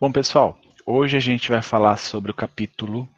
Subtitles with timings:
[0.00, 3.08] Bom, pessoal, hoje a gente vai falar sobre o capítulo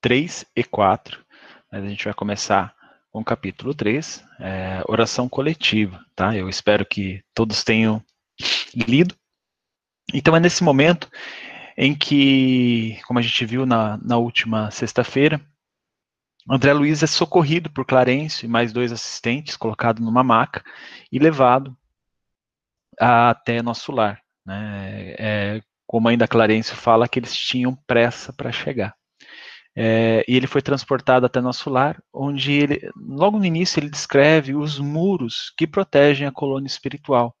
[0.00, 1.24] 3 e 4,
[1.72, 2.74] mas a gente vai começar
[3.10, 6.36] com o capítulo 3, é, oração coletiva, tá?
[6.36, 8.02] Eu espero que todos tenham
[8.74, 9.16] lido.
[10.14, 11.10] Então é nesse momento
[11.76, 15.40] em que, como a gente viu na, na última sexta-feira,
[16.48, 20.62] André Luiz é socorrido por Clarencio e mais dois assistentes, colocado numa maca
[21.10, 21.76] e levado
[22.98, 24.22] até nosso lar.
[24.44, 25.14] Né?
[25.18, 28.94] É, como ainda Clarencio fala, que eles tinham pressa para chegar.
[29.78, 34.54] É, e ele foi transportado até nosso lar, onde ele, logo no início, ele descreve
[34.54, 37.36] os muros que protegem a colônia espiritual.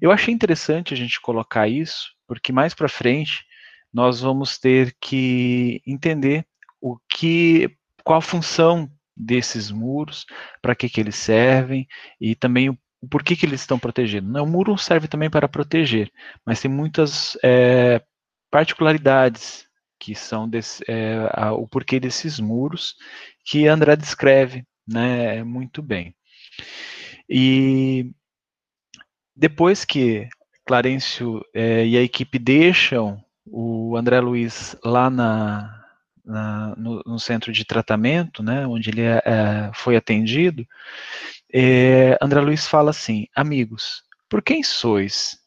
[0.00, 3.44] Eu achei interessante a gente colocar isso, porque mais para frente
[3.92, 6.44] nós vamos ter que entender
[6.80, 10.26] o que, qual a função desses muros,
[10.60, 11.86] para que, que eles servem
[12.20, 14.30] e também o por que, que eles estão protegendo.
[14.30, 16.10] Não, o muro serve também para proteger,
[16.44, 18.02] mas tem muitas é,
[18.50, 19.66] particularidades
[19.98, 22.94] que são desse, é, a, o porquê desses muros
[23.44, 26.14] que André descreve né, muito bem.
[27.28, 28.12] E
[29.34, 30.28] depois que
[30.66, 35.84] Clarencio é, e a equipe deixam o André Luiz lá na,
[36.24, 40.66] na no, no, centro de tratamento, né, onde ele é, é foi atendido,
[41.56, 45.38] é, André Luiz fala assim: Amigos, por quem sois?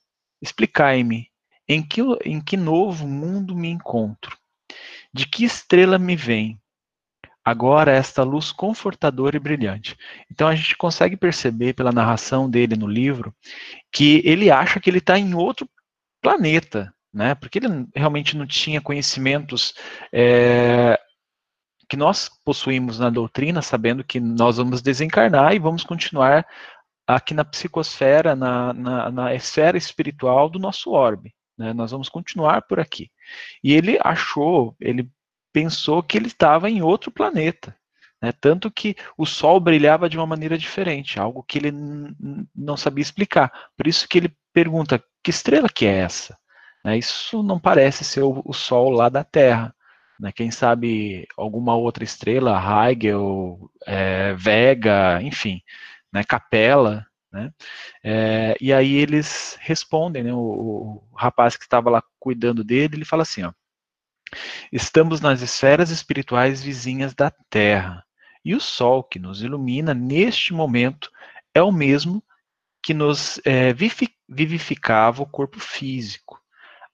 [0.41, 1.27] Explicai-me
[1.67, 4.37] em que, em que novo mundo me encontro?
[5.13, 6.57] De que estrela me vem?
[7.43, 9.97] Agora esta luz confortadora e brilhante.
[10.31, 13.35] Então a gente consegue perceber pela narração dele no livro
[13.91, 15.67] que ele acha que ele está em outro
[16.21, 17.35] planeta, né?
[17.35, 19.73] Porque ele realmente não tinha conhecimentos
[20.13, 20.97] é,
[21.89, 26.45] que nós possuímos na doutrina, sabendo que nós vamos desencarnar e vamos continuar
[27.07, 31.33] aqui na psicosfera, na, na, na esfera espiritual do nosso orbe.
[31.57, 31.73] Né?
[31.73, 33.09] Nós vamos continuar por aqui.
[33.63, 35.09] E ele achou, ele
[35.53, 37.75] pensou que ele estava em outro planeta.
[38.21, 38.31] Né?
[38.31, 41.71] Tanto que o Sol brilhava de uma maneira diferente, algo que ele
[42.53, 43.51] não sabia explicar.
[43.75, 46.37] Por isso que ele pergunta, que estrela que é essa?
[46.83, 46.97] Né?
[46.97, 49.73] Isso não parece ser o, o Sol lá da Terra.
[50.19, 50.31] Né?
[50.31, 55.61] Quem sabe alguma outra estrela, Heigel, é, Vega, enfim,
[56.11, 56.23] né?
[57.31, 57.51] Né?
[58.03, 60.33] É, e aí eles respondem, né?
[60.33, 63.51] O, o rapaz que estava lá cuidando dele, ele fala assim, ó,
[64.71, 68.03] estamos nas esferas espirituais vizinhas da Terra,
[68.43, 71.11] e o Sol que nos ilumina neste momento
[71.53, 72.23] é o mesmo
[72.81, 73.73] que nos é,
[74.29, 76.41] vivificava o corpo físico.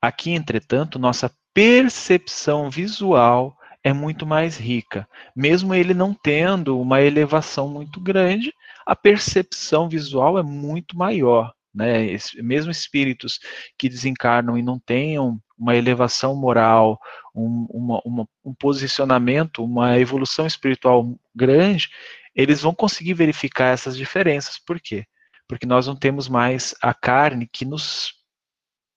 [0.02, 5.08] Aqui, entretanto, nossa percepção visual é muito mais rica.
[5.36, 8.54] Mesmo ele não tendo uma elevação muito grande,
[8.86, 11.54] a percepção visual é muito maior.
[11.74, 12.16] Né?
[12.38, 13.40] Mesmo espíritos
[13.78, 17.00] que desencarnam e não tenham uma elevação moral,
[17.36, 21.90] um, uma, uma, um posicionamento, uma evolução espiritual grande,
[22.36, 24.60] eles vão conseguir verificar essas diferenças.
[24.60, 25.06] Por quê?
[25.48, 28.14] Porque nós não temos mais a carne que nos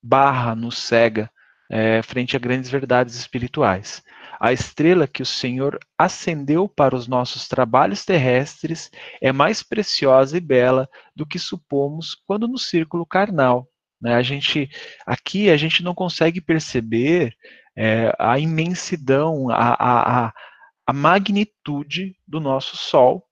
[0.02, 1.30] barra, nos cega
[1.70, 4.02] é, frente a grandes verdades espirituais.
[4.38, 8.90] A estrela que o Senhor acendeu para os nossos trabalhos terrestres
[9.20, 13.66] é mais preciosa e bela do que supomos quando no círculo carnal.
[14.00, 14.14] Né?
[14.14, 14.68] A gente,
[15.06, 17.34] aqui a gente não consegue perceber
[17.74, 20.32] é, a imensidão, a, a,
[20.86, 23.26] a magnitude do nosso Sol,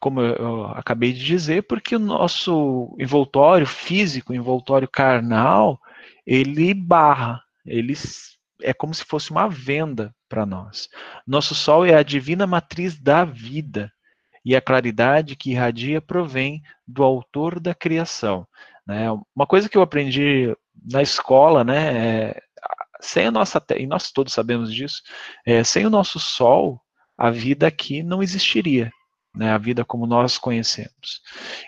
[0.00, 5.80] como eu acabei de dizer, porque o nosso envoltório físico, envoltório carnal,
[6.26, 7.94] ele barra, ele
[8.62, 10.88] é como se fosse uma venda para nós.
[11.26, 13.92] Nosso Sol é a divina matriz da vida,
[14.44, 18.46] e a claridade que irradia provém do autor da criação.
[18.86, 19.06] Né?
[19.34, 20.54] Uma coisa que eu aprendi
[20.90, 22.42] na escola, né, é,
[23.00, 25.02] sem a nossa, e nós todos sabemos disso,
[25.46, 26.80] é, sem o nosso Sol,
[27.16, 28.90] a vida aqui não existiria,
[29.34, 31.22] né, a vida como nós conhecemos.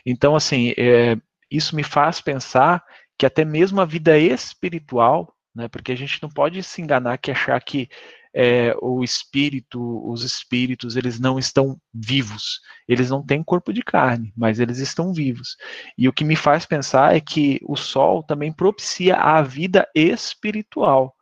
[0.04, 1.16] Então, assim, é,
[1.50, 2.84] isso me faz pensar
[3.16, 5.68] que até mesmo a vida espiritual né?
[5.68, 7.88] Porque a gente não pode se enganar que achar que
[8.34, 9.80] é, o espírito,
[10.10, 12.60] os espíritos, eles não estão vivos.
[12.88, 15.56] Eles não têm corpo de carne, mas eles estão vivos.
[15.96, 21.14] E o que me faz pensar é que o Sol também propicia a vida espiritual.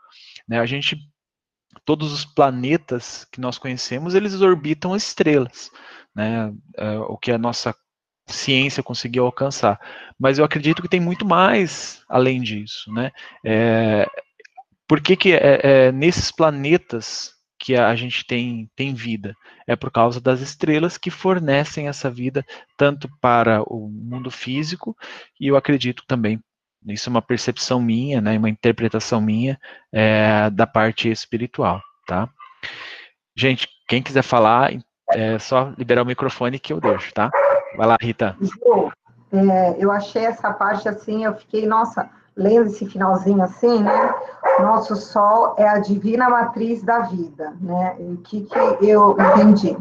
[0.48, 0.58] Né?
[0.58, 0.96] A gente,
[1.84, 5.70] todos os planetas que nós conhecemos, eles orbitam estrelas.
[6.14, 6.50] Né?
[6.78, 7.74] É, o que a nossa
[8.26, 9.80] ciência conseguiu alcançar.
[10.18, 13.10] Mas eu acredito que tem muito mais além disso, né?
[13.44, 14.06] É,
[14.86, 19.34] por que, que é, é, nesses planetas que a gente tem, tem vida?
[19.66, 22.44] É por causa das estrelas que fornecem essa vida
[22.76, 24.96] tanto para o mundo físico
[25.40, 26.40] e eu acredito também
[26.86, 29.58] Isso é uma percepção minha, né, uma interpretação minha
[29.92, 32.28] é, da parte espiritual, tá?
[33.36, 34.72] Gente, quem quiser falar,
[35.14, 37.30] é só liberar o microfone que eu deixo, tá?
[37.76, 38.36] Vai lá, Rita.
[39.32, 44.14] É, eu achei essa parte assim, eu fiquei, nossa, lendo esse finalzinho assim, né?
[44.60, 47.96] Nosso Sol é a divina matriz da vida, né?
[47.98, 49.76] O que, que eu entendi?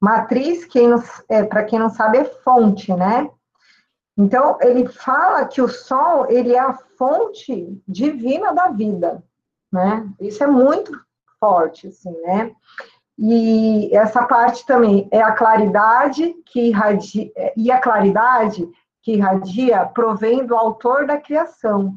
[0.00, 0.90] Matriz, quem
[1.28, 3.28] é, para quem não sabe, é fonte, né?
[4.16, 9.22] Então, ele fala que o Sol, ele é a fonte divina da vida,
[9.72, 10.06] né?
[10.20, 10.92] Isso é muito
[11.38, 12.52] forte, assim, né?
[13.22, 18.66] E essa parte também é a claridade que irradia, e a claridade
[19.02, 21.94] que irradia provém do autor da criação.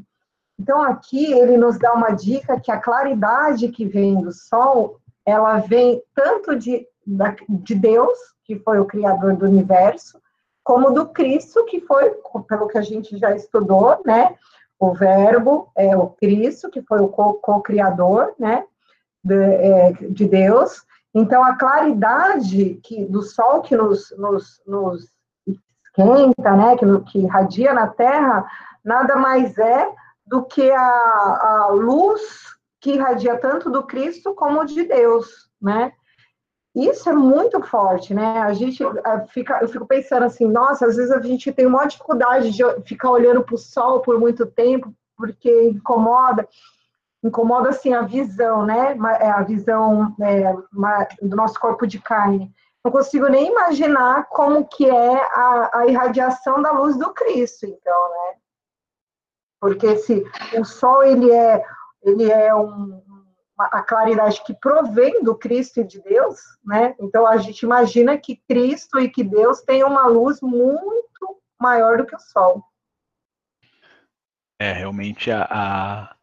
[0.60, 5.60] Então, aqui ele nos dá uma dica que a claridade que vem do sol, ela
[5.60, 6.86] vem tanto de,
[7.48, 10.22] de Deus, que foi o criador do universo,
[10.64, 12.12] como do Cristo, que foi,
[12.48, 14.36] pelo que a gente já estudou, né?
[14.80, 18.66] O Verbo é o Cristo, que foi o co-criador, né?
[19.24, 20.84] De, é, de, Deus.
[21.14, 25.14] Então, a claridade que, do sol que nos, nos, nos
[25.46, 26.76] esquenta, né?
[26.76, 28.46] Que, que irradia na Terra,
[28.84, 29.88] nada mais é
[30.26, 32.22] do que a, a luz
[32.82, 35.94] que irradia tanto do Cristo como de Deus, né?
[36.76, 38.40] Isso é muito forte, né?
[38.40, 38.84] A gente
[39.30, 43.12] fica, eu fico pensando assim, nossa, às vezes a gente tem uma dificuldade de ficar
[43.12, 46.48] olhando para o sol por muito tempo, porque incomoda,
[47.24, 48.96] incomoda assim a visão, né?
[49.20, 50.54] É, a visão é,
[51.22, 52.54] do nosso corpo de carne.
[52.84, 58.10] Não consigo nem imaginar como que é a, a irradiação da luz do Cristo, então,
[58.10, 58.38] né?
[59.62, 60.24] Porque se
[60.60, 61.64] o sol ele é
[62.04, 63.02] ele é um,
[63.58, 66.96] a claridade que provém do Cristo e de Deus, né?
[67.00, 72.06] Então a gente imagina que Cristo e que Deus têm uma luz muito maior do
[72.06, 72.64] que o sol.
[74.60, 76.16] É, realmente a, a,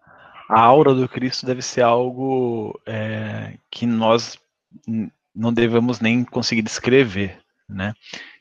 [0.51, 4.39] a aura do Cristo deve ser algo é, que nós
[5.35, 7.39] não devemos nem conseguir descrever,
[7.69, 7.95] né?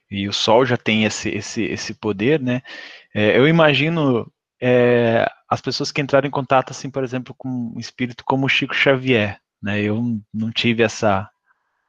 [0.09, 2.63] E o sol já tem esse, esse, esse poder, né?
[3.13, 7.79] É, eu imagino é, as pessoas que entraram em contato, assim, por exemplo, com um
[7.79, 9.79] espírito como o Chico Xavier, né?
[9.79, 11.29] Eu não tive essa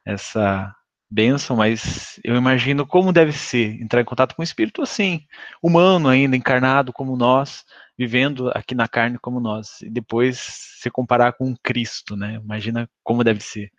[0.05, 0.75] essa
[1.11, 5.21] benção, mas eu imagino como deve ser entrar em contato com um espírito assim,
[5.61, 7.65] humano ainda, encarnado como nós,
[7.97, 10.39] vivendo aqui na carne como nós, e depois
[10.81, 12.39] se comparar com Cristo, né?
[12.41, 13.69] Imagina como deve ser.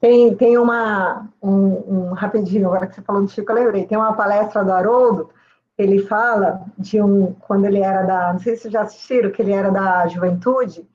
[0.00, 3.98] Tem, tem uma, um, um rapidinho, agora que você falou do Chico, eu lembrei, tem
[3.98, 5.30] uma palestra do Haroldo,
[5.78, 9.40] ele fala de um, quando ele era da, não sei se vocês já assistiram, que
[9.40, 10.86] ele era da juventude,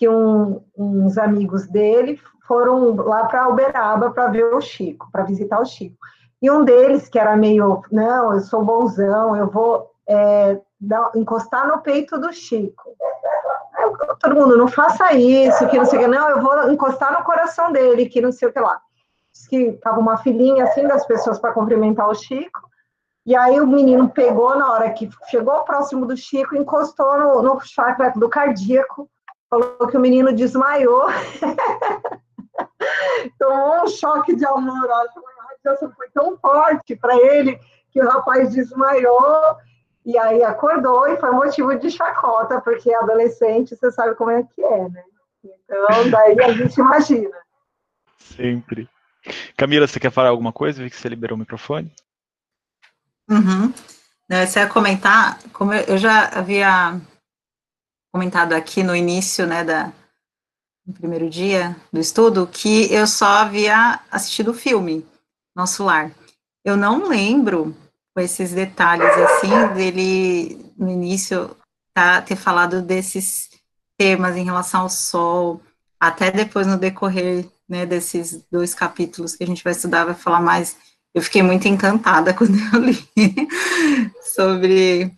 [0.00, 2.18] que um, uns amigos dele
[2.48, 5.98] foram lá para Uberaba para ver o Chico, para visitar o Chico.
[6.40, 11.68] E um deles, que era meio, não, eu sou bonzão, eu vou é, dar, encostar
[11.68, 12.82] no peito do Chico.
[13.74, 17.12] Aí, todo mundo, não faça isso, que não sei o que, não, eu vou encostar
[17.12, 18.80] no coração dele, que não sei o que lá.
[19.34, 22.70] Diz que tava uma filhinha assim das pessoas para cumprimentar o Chico,
[23.26, 27.60] e aí o menino pegou na hora que chegou próximo do Chico, encostou no, no
[27.60, 29.10] chakra do cardíaco,
[29.50, 31.06] falou que o menino desmaiou.
[33.38, 35.06] Tomou um choque de amor, a
[35.50, 37.60] radiação foi tão forte para ele
[37.90, 39.56] que o rapaz desmaiou
[40.06, 44.62] e aí acordou e foi motivo de chacota, porque adolescente, você sabe como é que
[44.62, 45.04] é, né?
[45.44, 47.36] Então, daí a gente imagina.
[48.18, 48.88] Sempre.
[49.56, 50.82] Camila, você quer falar alguma coisa?
[50.82, 51.92] Vi que você liberou o microfone.
[53.28, 53.72] Uhum.
[54.28, 57.00] Você ia comentar, como eu, já havia
[58.12, 59.92] comentado aqui no início, né, da,
[60.86, 65.06] no primeiro dia do estudo, que eu só havia assistido o filme,
[65.54, 66.12] Nosso Lar.
[66.64, 67.76] Eu não lembro
[68.14, 71.56] com esses detalhes, assim, dele, no início,
[71.94, 73.50] tá, ter falado desses
[73.96, 75.60] temas em relação ao sol,
[75.98, 80.40] até depois no decorrer, né, desses dois capítulos que a gente vai estudar, vai falar
[80.40, 80.76] mais
[81.14, 83.08] eu fiquei muito encantada quando eu li
[84.34, 85.12] sobre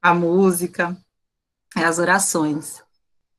[0.00, 0.96] a música
[1.76, 2.82] e as orações.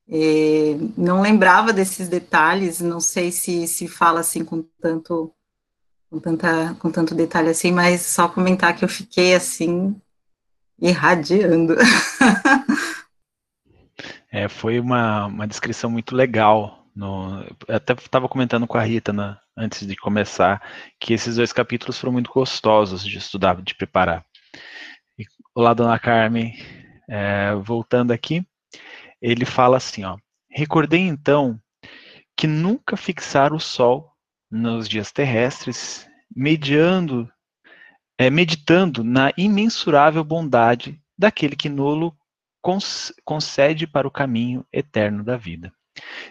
[0.08, 5.32] É, não lembrava desses detalhes, não sei se se fala assim com tanto
[6.10, 9.96] com tanta com tanto detalhe assim, mas só comentar que eu fiquei assim
[10.80, 11.76] irradiando.
[14.32, 16.86] É, foi uma, uma descrição muito legal.
[16.96, 20.62] No, eu até estava comentando com a Rita na, antes de começar,
[20.98, 24.24] que esses dois capítulos foram muito gostosos de estudar, de preparar.
[25.18, 25.24] E,
[25.54, 26.54] olá, dona Carmen,
[27.14, 28.42] é, voltando aqui,
[29.20, 30.16] ele fala assim, ó,
[30.50, 31.60] recordei então
[32.34, 34.10] que nunca fixar o sol
[34.50, 37.30] nos dias terrestres, mediando,
[38.16, 42.16] é, meditando na imensurável bondade daquele que nulo
[43.24, 45.70] concede para o caminho eterno da vida.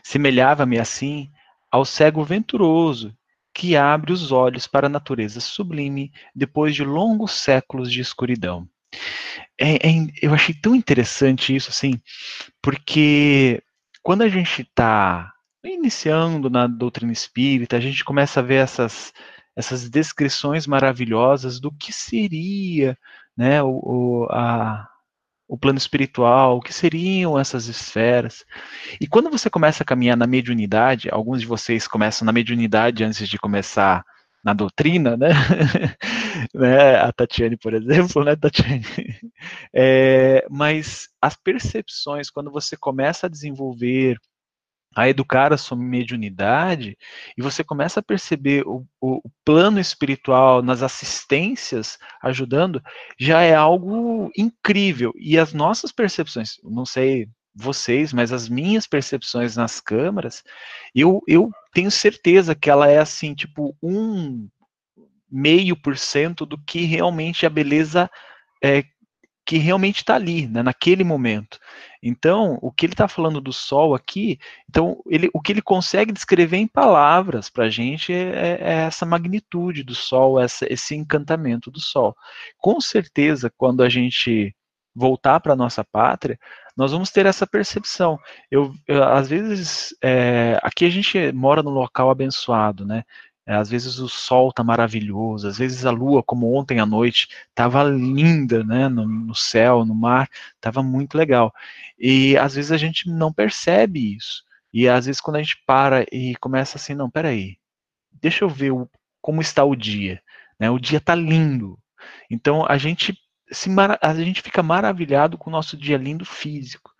[0.03, 1.31] Semelhava-me assim
[1.69, 3.15] ao cego venturoso
[3.53, 8.67] que abre os olhos para a natureza sublime depois de longos séculos de escuridão.
[9.59, 11.99] É, é, eu achei tão interessante isso, assim,
[12.61, 13.61] porque
[14.01, 15.31] quando a gente está
[15.63, 19.13] iniciando na doutrina espírita, a gente começa a ver essas,
[19.55, 22.97] essas descrições maravilhosas do que seria
[23.37, 24.87] né, o, o, a,
[25.47, 28.45] o plano espiritual, o que seriam essas esferas.
[28.99, 33.27] E quando você começa a caminhar na mediunidade, alguns de vocês começam na mediunidade antes
[33.27, 34.03] de começar
[34.43, 35.29] na doutrina, né?
[36.53, 36.95] né?
[36.97, 38.83] A Tatiane, por exemplo, né, Tatiane?
[39.73, 44.17] É, mas as percepções, quando você começa a desenvolver
[44.95, 46.97] a educar a sua mediunidade
[47.37, 52.81] e você começa a perceber o, o, plano espiritual nas assistências ajudando,
[53.17, 55.13] já é algo incrível.
[55.15, 60.43] E as nossas percepções, não sei vocês, mas as minhas percepções nas câmaras,
[60.95, 64.47] eu, eu tenho certeza que ela é assim, tipo, um
[65.29, 68.09] meio por cento do que realmente a beleza
[68.63, 68.83] é,
[69.45, 71.59] que realmente está ali, né, naquele momento.
[72.01, 74.39] Então, o que ele está falando do sol aqui,
[74.69, 78.73] então ele, o que ele consegue descrever em palavras para a gente é, é, é,
[78.83, 82.15] essa magnitude do sol, essa, esse encantamento do sol.
[82.57, 84.55] Com certeza, quando a gente
[84.95, 86.37] voltar para nossa pátria,
[86.75, 88.19] nós vamos ter essa percepção.
[88.49, 93.03] Eu, eu às vezes, é, aqui a gente mora num local abençoado, né?
[93.45, 97.27] É, às vezes o sol está maravilhoso, às vezes a lua, como ontem à noite,
[97.49, 101.51] estava linda, né, no, no, céu, no mar, estava muito legal.
[101.99, 104.43] E às vezes a gente não percebe isso.
[104.73, 107.57] E às vezes quando a gente para e começa assim, não, peraí,
[108.21, 108.89] deixa eu ver o,
[109.21, 110.21] como está o dia.
[110.59, 111.79] Né, o dia está lindo.
[112.29, 113.17] Então a gente,
[114.01, 116.91] a gente fica maravilhado com o nosso dia lindo físico.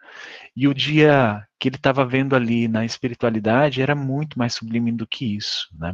[0.56, 5.08] E o dia que ele estava vendo ali na espiritualidade era muito mais sublime do
[5.08, 5.94] que isso, né?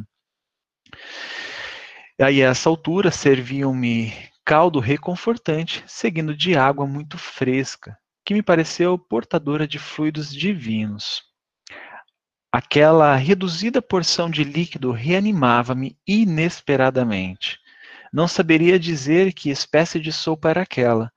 [2.19, 4.11] Aí, a essa altura, serviam-me
[4.43, 7.95] caldo reconfortante, seguindo de água muito fresca,
[8.25, 11.21] que me pareceu portadora de fluidos divinos.
[12.51, 17.59] Aquela reduzida porção de líquido reanimava-me inesperadamente.
[18.11, 21.11] Não saberia dizer que espécie de sopa era aquela,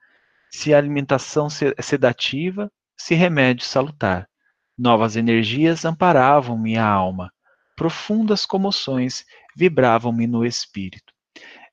[0.50, 4.28] se alimentação sedativa, se remédio salutar.
[4.76, 7.32] Novas energias amparavam minha alma.
[7.76, 9.25] Profundas comoções
[9.56, 11.12] vibravam-me no espírito.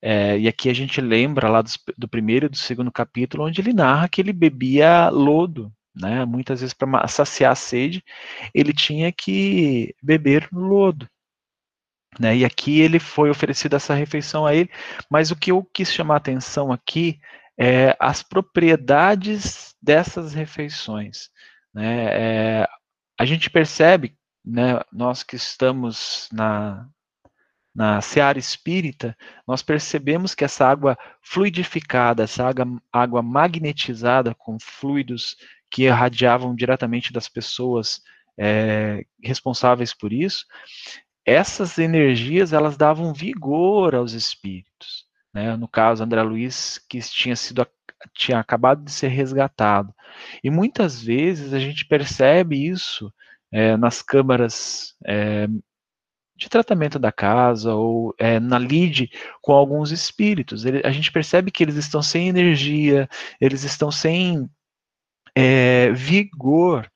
[0.01, 3.61] É, e aqui a gente lembra lá do, do, primeiro e do segundo capítulo, onde
[3.61, 6.23] ele narra que ele bebia lodo, né?
[6.25, 8.03] Muitas vezes para saciar a sede,
[8.53, 11.09] ele tinha que beber lodo.
[12.19, 12.37] Né?
[12.37, 14.69] E aqui ele foi oferecido essa refeição a ele,
[15.09, 17.19] mas o que eu quis chamar a atenção aqui
[17.59, 21.29] é as propriedades dessas refeições.
[21.73, 22.07] Né?
[22.11, 22.67] É,
[23.19, 26.87] a gente percebe, né, nós que estamos na,
[27.75, 29.15] na seara espírita,
[29.47, 35.35] nós percebemos que essa água fluidificada, essa água, água magnetizada com fluidos
[35.69, 38.01] que irradiavam diretamente das pessoas
[38.39, 40.45] é, responsáveis por isso,
[41.27, 45.05] essas energias elas davam vigor aos espíritos.
[45.33, 45.57] Né?
[45.57, 47.67] No caso, André Luiz, que tinha sido
[48.13, 49.93] tinha acabado de ser resgatado.
[50.43, 53.11] E muitas vezes a gente percebe isso
[53.51, 55.47] é, nas câmaras é,
[56.35, 59.09] de tratamento da casa ou é, na lide
[59.41, 60.63] com alguns espíritos.
[60.63, 63.09] Ele, a gente percebe que eles estão sem energia,
[63.41, 64.47] eles estão sem
[65.35, 66.89] é, vigor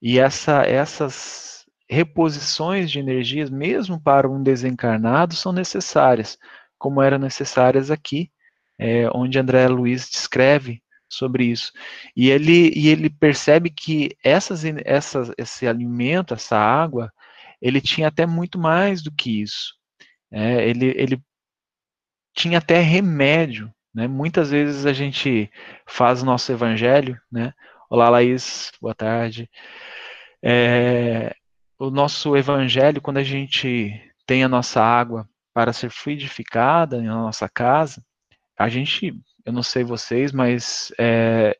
[0.00, 1.55] e essa, essas
[1.88, 6.36] reposições de energias, mesmo para um desencarnado, são necessárias,
[6.78, 8.30] como eram necessárias aqui,
[8.78, 11.72] é, onde André Luiz descreve sobre isso.
[12.16, 17.12] E ele, e ele percebe que essas, essas, esse alimento, essa água,
[17.60, 19.74] ele tinha até muito mais do que isso.
[20.30, 21.22] É, ele, ele
[22.34, 23.72] tinha até remédio.
[23.94, 24.06] Né?
[24.06, 25.50] Muitas vezes a gente
[25.86, 27.18] faz o nosso evangelho.
[27.30, 27.52] Né?
[27.88, 29.48] Olá, Laís, boa tarde.
[30.42, 31.34] É,
[31.78, 37.48] o nosso evangelho, quando a gente tem a nossa água para ser fluidificada na nossa
[37.48, 38.02] casa,
[38.58, 39.14] a gente,
[39.44, 41.56] eu não sei vocês, mas é,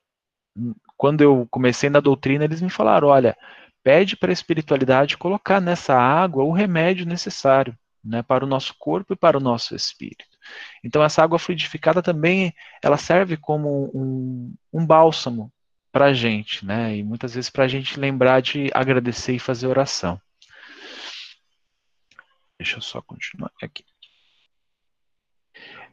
[0.97, 3.37] quando eu comecei na doutrina, eles me falaram: olha,
[3.83, 9.13] pede para a espiritualidade colocar nessa água o remédio necessário né, para o nosso corpo
[9.13, 10.37] e para o nosso espírito.
[10.83, 15.53] Então essa água fluidificada também ela serve como um, um bálsamo
[15.97, 16.95] para a gente, né?
[16.95, 20.21] E muitas vezes para a gente lembrar de agradecer e fazer oração.
[22.59, 23.83] Deixa eu só continuar aqui.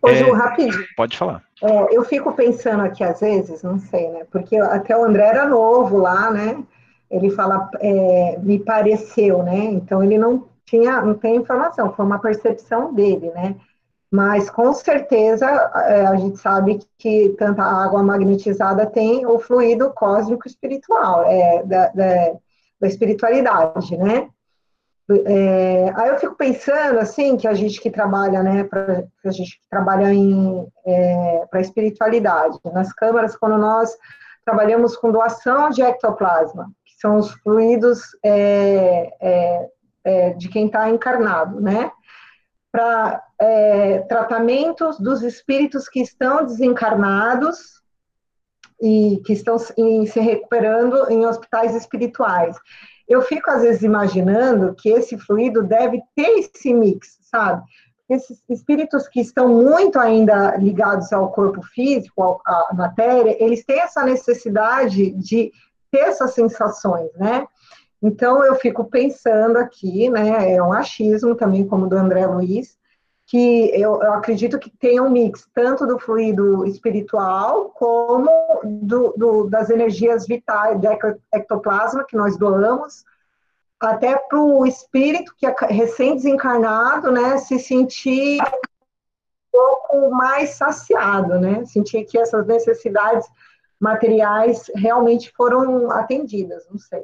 [0.01, 0.86] Hoje, é, rapidinho.
[0.98, 1.41] Pode falar.
[1.62, 4.25] É, eu fico pensando aqui, às vezes, não sei, né?
[4.29, 6.62] Porque até o André era novo lá, né?
[7.10, 9.55] Ele fala, é, me pareceu, né?
[9.55, 13.55] Então, ele não tinha, não tem informação, foi uma percepção dele, né?
[14.13, 15.48] Mas, com certeza,
[15.88, 21.88] é, a gente sabe que tanta água magnetizada tem o fluido cósmico espiritual, é, da,
[21.88, 22.34] da,
[22.79, 24.29] da espiritualidade, né?
[25.25, 29.60] É, aí eu fico pensando assim que a gente que trabalha, né, pra, a gente
[29.60, 33.98] que trabalha em é, para espiritualidade, nas câmaras quando nós
[34.46, 39.70] trabalhamos com doação de ectoplasma, que são os fluidos é, é,
[40.03, 41.91] é de quem está encarnado, né,
[42.72, 47.81] para é, tratamentos dos espíritos que estão desencarnados
[48.81, 52.57] e que estão se recuperando em hospitais espirituais
[53.07, 57.63] eu fico às vezes imaginando que esse fluido deve ter esse mix, sabe?
[58.09, 64.03] Esses espíritos que estão muito ainda ligados ao corpo físico, à matéria, eles têm essa
[64.03, 65.51] necessidade de
[65.91, 67.45] ter essas sensações, né?
[68.01, 70.53] Então eu fico pensando aqui, né?
[70.53, 72.77] É um achismo também, como do André Luiz,
[73.33, 78.29] que eu, eu, acredito que tem um mix tanto do fluido espiritual como
[78.63, 80.87] do, do, das energias vitais, do
[81.33, 83.03] ectoplasma que nós doamos,
[83.79, 91.65] até para o espírito que é recém-desencarnado, né, se sentir um pouco mais saciado, né,
[91.65, 93.27] sentir que essas necessidades
[93.79, 97.01] materiais realmente foram atendidas, não sei.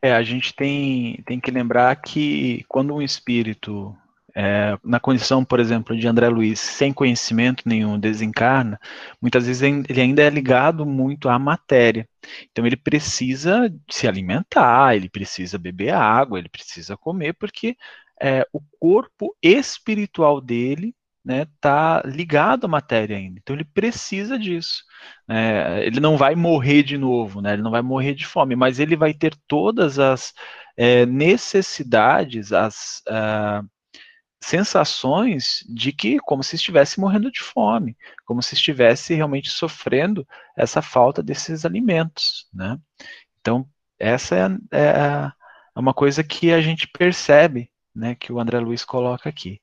[0.00, 3.94] É, a gente tem, tem que lembrar que quando um espírito
[4.34, 8.80] é, na condição, por exemplo, de André Luiz, sem conhecimento nenhum, desencarna,
[9.20, 12.08] muitas vezes ele ainda é ligado muito à matéria.
[12.50, 17.76] Então ele precisa se alimentar, ele precisa beber água, ele precisa comer, porque
[18.20, 23.38] é, o corpo espiritual dele está né, ligado à matéria ainda.
[23.40, 24.82] Então ele precisa disso.
[25.28, 25.84] Né?
[25.86, 27.52] Ele não vai morrer de novo, né?
[27.52, 30.32] ele não vai morrer de fome, mas ele vai ter todas as
[30.76, 33.02] é, necessidades, as.
[33.08, 33.68] Uh,
[34.42, 40.26] sensações de que como se estivesse morrendo de fome, como se estivesse realmente sofrendo
[40.56, 42.76] essa falta desses alimentos, né?
[43.40, 43.66] Então
[43.98, 45.32] essa é, é,
[45.76, 49.60] é uma coisa que a gente percebe, né, que o André Luiz coloca aqui.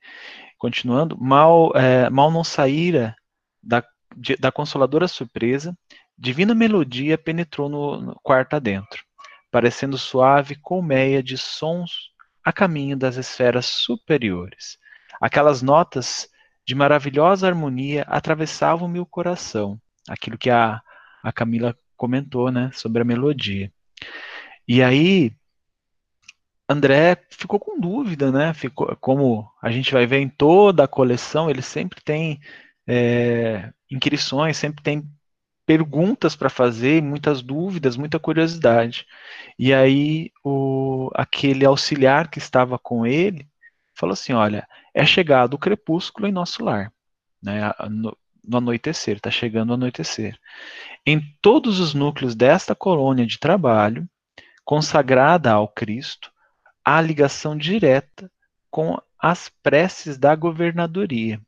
[0.57, 3.15] Continuando, mal, é, mal não saíra
[3.61, 3.83] da,
[4.15, 5.77] de, da consoladora surpresa,
[6.17, 9.03] divina melodia penetrou no, no quarto adentro,
[9.51, 12.11] parecendo suave colmeia de sons
[12.43, 14.78] a caminho das esferas superiores.
[15.21, 16.30] Aquelas notas
[16.65, 20.82] de maravilhosa harmonia atravessavam-me o coração, aquilo que a,
[21.23, 23.71] a Camila comentou, né, sobre a melodia.
[24.67, 25.34] E aí,
[26.69, 28.54] André ficou com dúvida, né?
[28.54, 32.39] Ficou, como a gente vai ver em toda a coleção, ele sempre tem
[32.88, 35.04] é, inquirições, sempre tem
[35.69, 39.05] perguntas para fazer, muitas dúvidas, muita curiosidade.
[39.58, 43.47] E aí o, aquele auxiliar que estava com ele
[43.93, 46.91] falou assim, olha, é chegado o crepúsculo em nosso lar,
[47.39, 50.39] né, no, no anoitecer, está chegando o anoitecer.
[51.05, 54.10] Em todos os núcleos desta colônia de trabalho,
[54.65, 56.32] consagrada ao Cristo,
[56.84, 58.32] há ligação direta
[58.71, 61.39] com as preces da governadoria.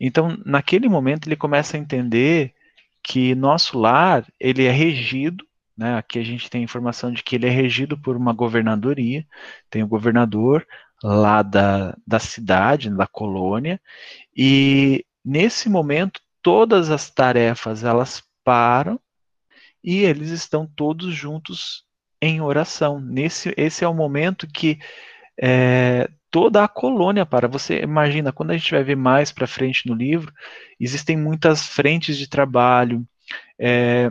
[0.00, 2.54] Então, naquele momento, ele começa a entender
[3.02, 7.46] que nosso lar ele é regido, né, aqui a gente tem informação de que ele
[7.46, 9.26] é regido por uma governadoria,
[9.70, 10.66] tem o governador
[11.02, 13.80] lá da, da cidade, da colônia,
[14.36, 19.00] e nesse momento todas as tarefas elas param
[19.82, 21.84] e eles estão todos juntos
[22.20, 23.00] em oração.
[23.00, 24.78] Nesse, esse é o momento que
[25.44, 27.48] é, toda a colônia para.
[27.48, 30.32] Você imagina, quando a gente vai ver mais para frente no livro,
[30.78, 33.04] existem muitas frentes de trabalho,
[33.58, 34.08] é,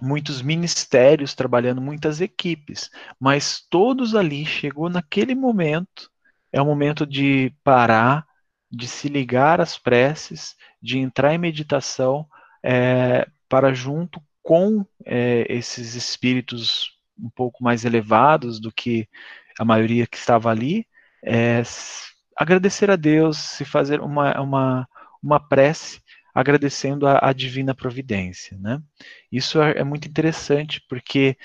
[0.00, 6.10] muitos ministérios trabalhando, muitas equipes, mas todos ali chegou naquele momento,
[6.52, 8.26] é o momento de parar,
[8.68, 12.26] de se ligar às preces, de entrar em meditação,
[12.62, 19.08] é, para junto com é, esses espíritos um pouco mais elevados do que
[19.60, 20.86] a maioria que estava ali,
[21.22, 21.62] é,
[22.34, 24.88] agradecer a Deus, se fazer uma, uma,
[25.22, 26.00] uma prece
[26.34, 28.80] agradecendo a, a divina providência, né?
[29.30, 31.36] Isso é, é muito interessante porque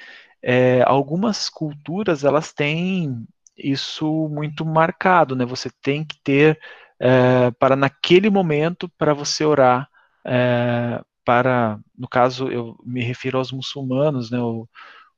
[0.41, 5.43] é, algumas culturas elas têm isso muito marcado, né?
[5.43, 6.57] Você tem que ter
[6.97, 9.89] é, para naquele momento para você orar
[10.25, 14.39] é, para, no caso eu me refiro aos muçulmanos, né?
[14.39, 14.69] O,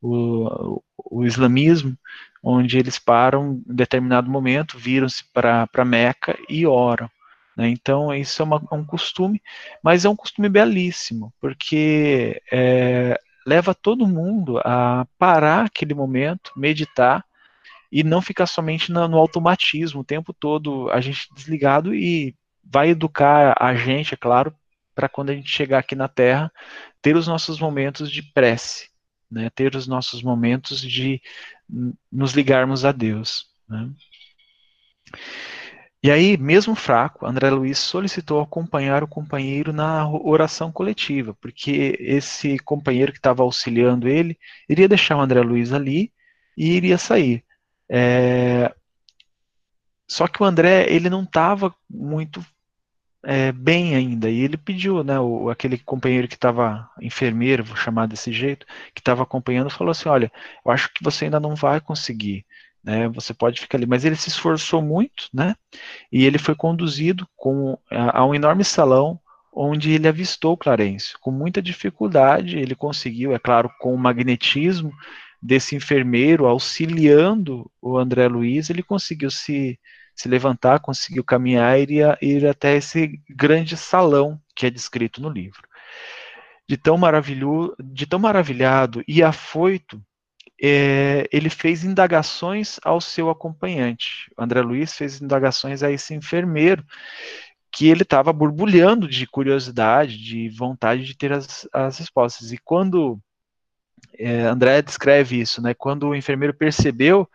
[0.01, 1.97] o, o islamismo,
[2.41, 7.09] onde eles param em determinado momento, viram-se para Meca e oram.
[7.55, 7.69] Né?
[7.69, 9.41] Então, isso é uma, um costume,
[9.83, 17.25] mas é um costume belíssimo, porque é, leva todo mundo a parar aquele momento, meditar,
[17.91, 23.55] e não ficar somente no automatismo o tempo todo, a gente desligado e vai educar
[23.57, 24.53] a gente, é claro,
[24.93, 26.51] para quando a gente chegar aqui na Terra,
[27.01, 28.89] ter os nossos momentos de prece,
[29.29, 31.21] né, ter os nossos momentos de
[32.11, 33.45] nos ligarmos a Deus.
[33.67, 33.89] Né.
[36.03, 42.59] E aí, mesmo fraco, André Luiz solicitou acompanhar o companheiro na oração coletiva, porque esse
[42.59, 44.37] companheiro que estava auxiliando ele
[44.69, 46.13] iria deixar o André Luiz ali
[46.55, 47.43] e iria sair.
[47.89, 48.73] É...
[50.07, 52.45] Só que o André ele não estava muito
[53.27, 54.29] é, bem ainda.
[54.29, 59.01] E ele pediu, né, o, aquele companheiro que estava enfermeiro, vou chamar desse jeito, que
[59.01, 60.31] estava acompanhando, falou assim, olha,
[60.65, 62.45] eu acho que você ainda não vai conseguir,
[62.81, 63.85] né, você pode ficar ali.
[63.85, 65.55] Mas ele se esforçou muito, né,
[66.09, 69.19] e ele foi conduzido com, a, a um enorme salão,
[69.51, 71.17] onde ele avistou Clarencio.
[71.19, 74.93] Com muita dificuldade, ele conseguiu, é claro, com o magnetismo
[75.41, 79.77] desse enfermeiro auxiliando o André Luiz, ele conseguiu se
[80.17, 85.61] se levantar, conseguiu caminhar e ir, até esse grande salão que é descrito no livro.
[86.67, 90.01] De tão, maravilhoso, de tão maravilhado e afoito,
[90.61, 94.31] é, ele fez indagações ao seu acompanhante.
[94.37, 96.83] André Luiz fez indagações a esse enfermeiro,
[97.71, 102.51] que ele estava borbulhando de curiosidade, de vontade de ter as, as respostas.
[102.51, 103.19] E quando
[104.17, 105.73] é, André descreve isso, né?
[105.73, 107.29] Quando o enfermeiro percebeu,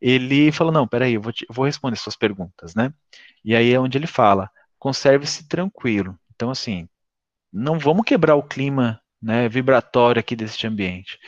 [0.00, 2.92] ele falou: Não, peraí, eu vou, te, vou responder suas perguntas, né?
[3.44, 6.18] E aí é onde ele fala: conserve-se tranquilo.
[6.34, 6.88] Então, assim,
[7.52, 11.18] não vamos quebrar o clima né, vibratório aqui deste ambiente.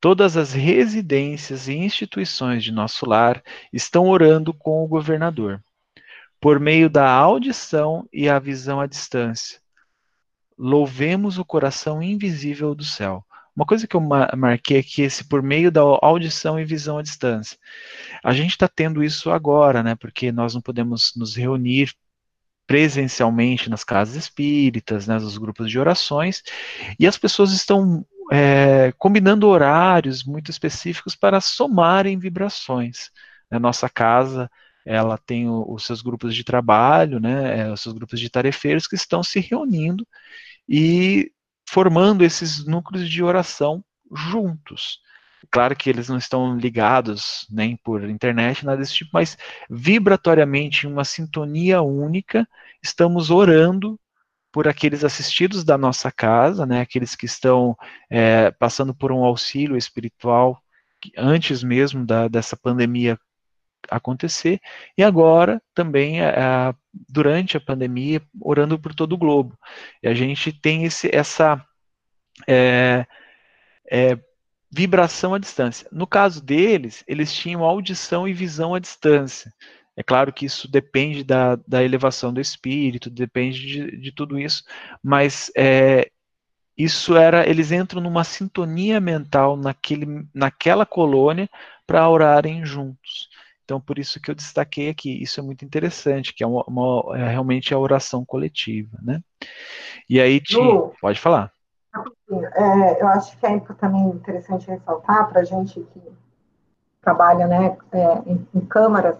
[0.00, 5.62] Todas as residências e instituições de nosso lar estão orando com o governador,
[6.40, 9.60] por meio da audição e a visão à distância.
[10.56, 13.24] Louvemos o coração invisível do céu
[13.56, 17.56] uma coisa que eu marquei aqui, esse por meio da audição e visão à distância.
[18.22, 19.94] A gente está tendo isso agora, né?
[19.94, 21.92] Porque nós não podemos nos reunir
[22.66, 26.42] presencialmente nas casas espíritas, né, nos grupos de orações,
[26.98, 33.10] e as pessoas estão é, combinando horários muito específicos para somarem vibrações.
[33.50, 34.50] Na nossa casa,
[34.84, 38.96] ela tem os seus grupos de trabalho, né, é, os seus grupos de tarefeiros que
[38.96, 40.06] estão se reunindo
[40.68, 41.30] e
[41.74, 43.84] formando esses núcleos de oração
[44.14, 45.00] juntos.
[45.50, 49.36] Claro que eles não estão ligados nem por internet, nada desse tipo, mas
[49.68, 52.48] vibratoriamente, em uma sintonia única,
[52.80, 53.98] estamos orando
[54.52, 57.76] por aqueles assistidos da nossa casa, né, aqueles que estão
[58.08, 60.62] é, passando por um auxílio espiritual
[61.18, 63.18] antes mesmo da, dessa pandemia
[63.90, 64.60] acontecer,
[64.96, 66.32] e agora também é,
[67.08, 69.58] durante a pandemia, orando por todo o globo.
[70.02, 71.64] E a gente tem esse, essa
[72.48, 73.06] é,
[73.90, 74.18] é,
[74.70, 75.88] vibração à distância.
[75.92, 79.52] No caso deles, eles tinham audição e visão à distância.
[79.96, 84.64] É claro que isso depende da, da elevação do espírito, depende de, de tudo isso,
[85.02, 86.10] mas é,
[86.76, 91.48] isso era, eles entram numa sintonia mental naquele, naquela colônia
[91.86, 93.28] para orarem juntos.
[93.64, 97.16] Então, por isso que eu destaquei aqui, isso é muito interessante, que é, uma, uma
[97.16, 99.20] é realmente a oração coletiva, né?
[100.08, 100.58] E aí, Ti,
[101.00, 101.50] pode falar.
[102.30, 106.02] É, eu acho que é também interessante ressaltar para a gente que
[107.00, 109.16] trabalha né, é, em, em, câmaras,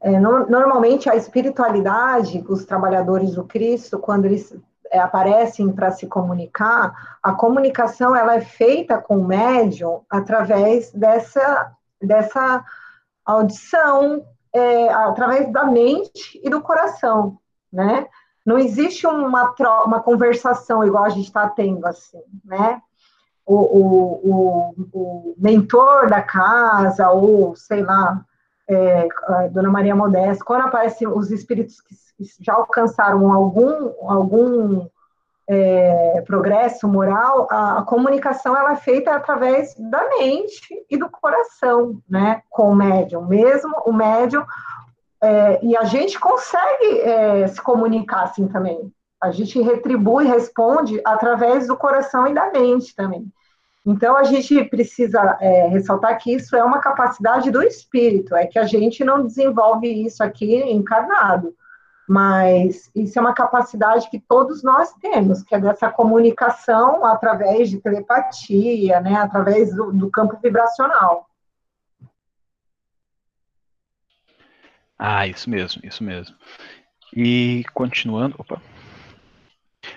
[0.00, 4.56] é, no, normalmente a espiritualidade, os trabalhadores do Cristo, quando eles
[4.90, 11.72] é, aparecem para se comunicar, a comunicação ela é feita com o médium através dessa,
[12.00, 12.64] dessa
[13.32, 17.38] audição é, através da mente e do coração,
[17.72, 18.06] né?
[18.44, 22.80] Não existe uma, uma conversação igual a gente está tendo, assim, né?
[23.46, 28.24] O, o, o, o, mentor da casa, ou sei lá,
[28.68, 29.08] é,
[29.50, 31.94] Dona Maria Modesta, quando aparecem os espíritos que
[32.40, 34.86] já alcançaram algum, algum
[35.52, 42.00] é, progresso moral, a, a, comunicação ela é feita através da mente e do coração,
[42.08, 43.26] né, com o médium.
[43.26, 44.44] Mesmo o médium,
[45.20, 48.92] é, e a gente consegue é, se comunicar assim também.
[49.20, 53.26] A gente retribui, responde através do coração e da mente também.
[53.84, 58.58] Então, a gente precisa é, ressaltar que isso é uma capacidade do espírito, é que
[58.58, 61.52] a gente não desenvolve isso aqui encarnado
[62.10, 67.80] mas isso é uma capacidade que todos nós temos, que é dessa comunicação através de
[67.80, 71.30] telepatia, né, através do, do campo vibracional.
[74.98, 76.34] Ah, isso mesmo, isso mesmo.
[77.14, 78.60] E continuando, opa.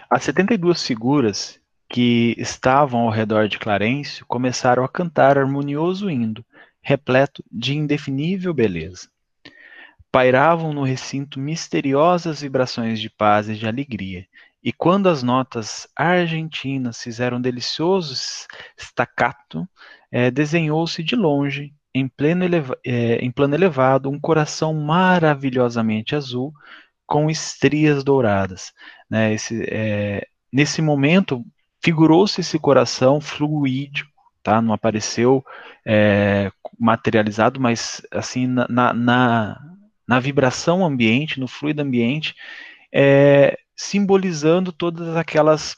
[0.08, 6.46] As 72 figuras que estavam ao redor de Clarencio começaram a cantar harmonioso hino,
[6.80, 9.10] repleto de indefinível beleza.
[10.14, 14.28] Pairavam no recinto misteriosas vibrações de paz e de alegria,
[14.64, 18.14] e quando as notas argentinas fizeram um delicioso
[18.78, 19.68] staccato,
[20.12, 22.10] é, desenhou-se de longe, em,
[22.44, 26.54] eleva é, em plano elevado, um coração maravilhosamente azul,
[27.06, 28.72] com estrias douradas.
[29.10, 29.34] Né?
[29.34, 31.44] Esse, é, nesse momento,
[31.84, 34.62] figurou-se esse coração fluídico, tá?
[34.62, 35.44] Não apareceu
[36.80, 38.94] materializado, mas assim na, na,
[40.20, 42.36] vibração ambiente, no fluido ambiente,
[42.92, 45.76] é, simbolizando todas aquelas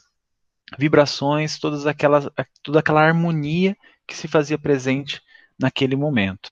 [0.78, 2.28] vibrações, todas aquelas,
[2.62, 5.20] toda aquela harmonia que se fazia presente
[5.58, 6.50] naquele momento.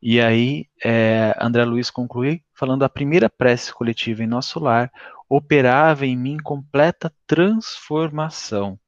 [0.00, 4.90] E aí, é, André Luiz conclui falando: a primeira prece coletiva em nosso lar
[5.28, 8.78] operava em mim completa transformação.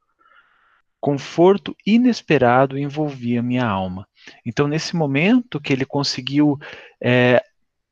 [1.01, 4.09] Conforto inesperado envolvia minha alma.
[4.45, 6.59] Então, nesse momento que ele conseguiu,
[7.01, 7.43] é,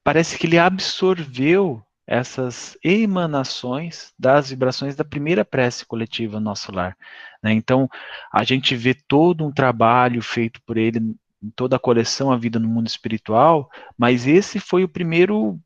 [0.05, 6.97] parece que ele absorveu essas emanações das vibrações da primeira prece coletiva no nosso lar.
[7.43, 7.53] Né?
[7.53, 7.89] Então,
[8.33, 10.99] a gente vê todo um trabalho feito por ele
[11.43, 15.59] em toda a coleção A Vida no Mundo Espiritual, mas esse foi o primeiro,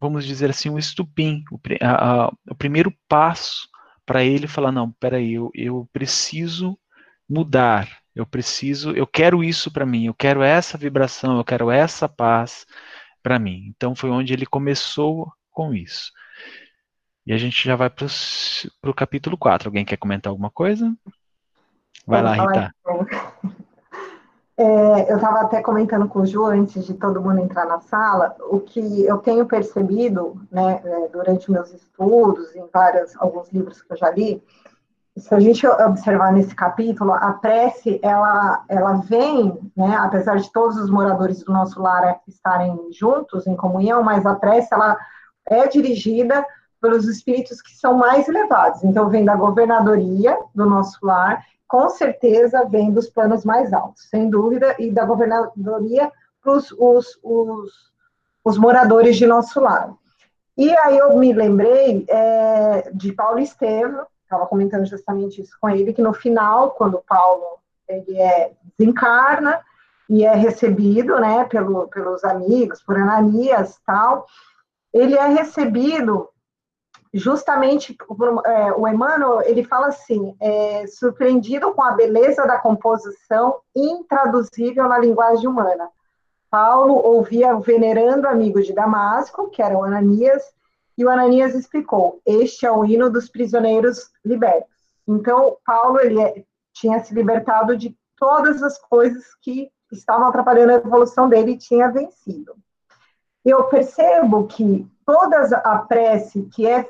[0.00, 3.68] vamos dizer assim, o um estupim, o, a, a, o primeiro passo
[4.04, 6.78] para ele falar, não, peraí, eu, eu preciso
[7.28, 12.08] mudar, eu preciso, eu quero isso para mim, eu quero essa vibração, eu quero essa
[12.08, 12.66] paz
[13.22, 13.72] para mim.
[13.74, 16.12] Então foi onde ele começou com isso.
[17.26, 18.06] E a gente já vai para
[18.86, 19.68] o capítulo 4.
[19.68, 20.94] Alguém quer comentar alguma coisa?
[22.06, 22.74] Vai lá, Rita.
[24.60, 28.36] É, eu estava até comentando com o Ju antes de todo mundo entrar na sala,
[28.40, 33.90] o que eu tenho percebido, né, é, durante meus estudos, em vários, alguns livros que
[33.90, 34.42] eu já li,
[35.16, 40.76] se a gente observar nesse capítulo, a prece, ela, ela vem, né, apesar de todos
[40.76, 44.96] os moradores do nosso lar estarem juntos, em comunhão, mas a prece, ela
[45.46, 46.46] é dirigida
[46.80, 48.82] pelos espíritos que são mais elevados.
[48.84, 54.30] Então, vem da governadoria do nosso lar, com certeza vem dos planos mais altos, sem
[54.30, 56.10] dúvida, e da governadoria
[56.42, 57.18] para os, os,
[58.44, 59.92] os moradores de nosso lar.
[60.56, 65.92] E aí eu me lembrei é, de Paulo Estevam, estava comentando justamente isso com ele,
[65.92, 69.60] que no final, quando Paulo ele é, desencarna
[70.08, 74.26] e é recebido né, pelo, pelos amigos, por Ananias tal,
[74.92, 76.28] ele é recebido
[77.12, 83.58] justamente por, é, o Emmanuel, ele fala assim, é, surpreendido com a beleza da composição
[83.74, 85.88] intraduzível na linguagem humana.
[86.48, 90.42] Paulo ouvia o venerando amigo de Damasco, que era o Ananias,
[90.96, 94.76] e o Ananias explicou, este é o hino dos prisioneiros libertos.
[95.08, 100.76] Então, Paulo, ele é, tinha se libertado de todas as coisas que estavam atrapalhando a
[100.76, 102.54] evolução dele e tinha vencido.
[103.44, 106.86] Eu percebo que toda a prece que é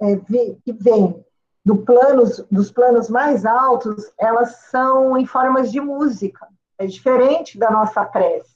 [0.00, 0.16] é,
[0.64, 1.24] que vem
[1.64, 6.48] do planos, dos planos mais altos, elas são em formas de música.
[6.78, 8.48] É diferente da nossa prece.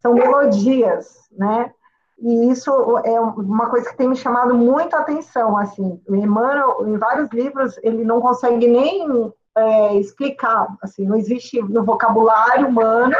[0.00, 1.72] São melodias, né?
[2.18, 2.70] E isso
[3.04, 6.00] é uma coisa que tem me chamado muito a atenção, assim.
[6.08, 11.84] O Emmanuel, em vários livros, ele não consegue nem é, explicar, assim, não existe no
[11.84, 13.14] vocabulário humano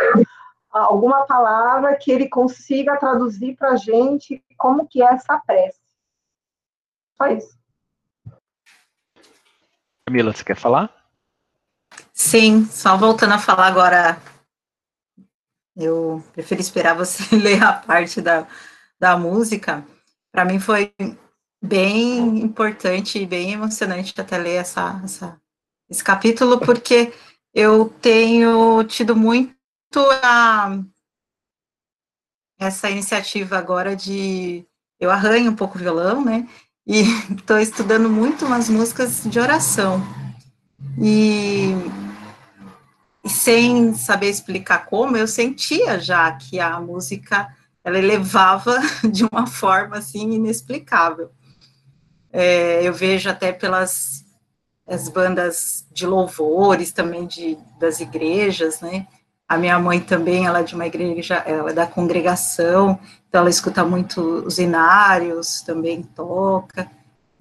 [0.70, 5.80] alguma palavra que ele consiga traduzir para a gente como que é essa prece.
[7.16, 7.56] Só isso.
[10.06, 10.94] Camila, você quer falar?
[12.12, 14.18] Sim, só voltando a falar agora.
[15.74, 18.46] Eu prefiro esperar você ler a parte da,
[18.98, 19.84] da música.
[20.32, 20.92] Para mim foi
[21.62, 25.40] bem importante e bem emocionante até ler essa, essa,
[25.88, 27.12] esse capítulo, porque
[27.54, 29.54] eu tenho tido muito
[30.22, 30.78] a,
[32.58, 34.66] essa iniciativa agora de.
[34.98, 36.48] Eu arranho um pouco o violão, né?
[36.86, 37.02] e
[37.34, 40.00] estou estudando muito umas músicas de oração.
[40.98, 41.72] E,
[43.24, 47.48] e, sem saber explicar como, eu sentia já que a música
[47.86, 48.76] ela elevava
[49.08, 51.30] de uma forma assim inexplicável.
[52.32, 54.26] É, eu vejo até pelas
[54.88, 59.06] as bandas de louvores também de, das igrejas, né?
[59.48, 63.50] A minha mãe também, ela é de uma igreja, ela é da congregação, então ela
[63.50, 66.90] escuta muito os inários, também toca.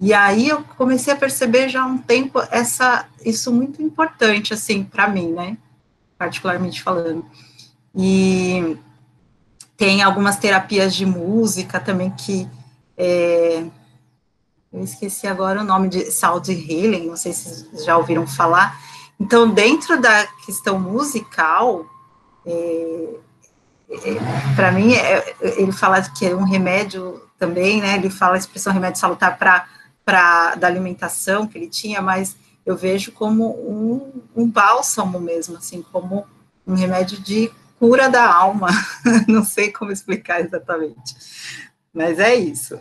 [0.00, 4.84] E aí eu comecei a perceber já há um tempo essa isso muito importante assim
[4.84, 5.56] para mim, né?
[6.16, 7.24] Particularmente falando.
[7.94, 8.76] E
[9.76, 12.48] tem algumas terapias de música também que
[12.96, 13.64] é,
[14.72, 18.78] eu esqueci agora o nome de Sound Healing, não sei se vocês já ouviram falar.
[19.18, 21.86] Então, dentro da questão musical,
[22.44, 23.14] é,
[23.90, 27.96] é, para mim, é, ele fala que é um remédio também, né?
[27.96, 33.12] Ele fala a expressão remédio salutar para da alimentação que ele tinha, mas eu vejo
[33.12, 36.26] como um, um bálsamo mesmo, assim, como
[36.66, 38.68] um remédio de cura da alma.
[39.28, 41.14] Não sei como explicar exatamente,
[41.92, 42.80] mas é isso.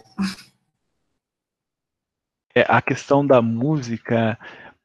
[2.53, 4.39] É a questão da música,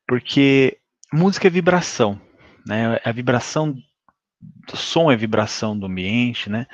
[0.06, 0.78] porque
[1.12, 2.20] música é vibração,
[2.66, 3.00] né?
[3.04, 3.76] A vibração
[4.72, 6.66] o som é vibração do ambiente, né?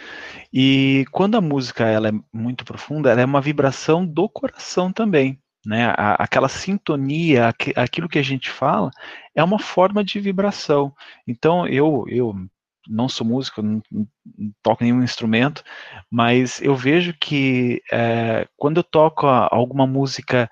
[0.53, 5.41] E quando a música ela é muito profunda, ela é uma vibração do coração também,
[5.65, 5.87] né?
[5.97, 8.91] A, aquela sintonia, aquilo que a gente fala,
[9.35, 10.95] é uma forma de vibração.
[11.27, 12.35] Então eu eu
[12.89, 14.07] não sou músico, não, não
[14.63, 15.63] toco nenhum instrumento,
[16.11, 20.51] mas eu vejo que é, quando eu toco alguma música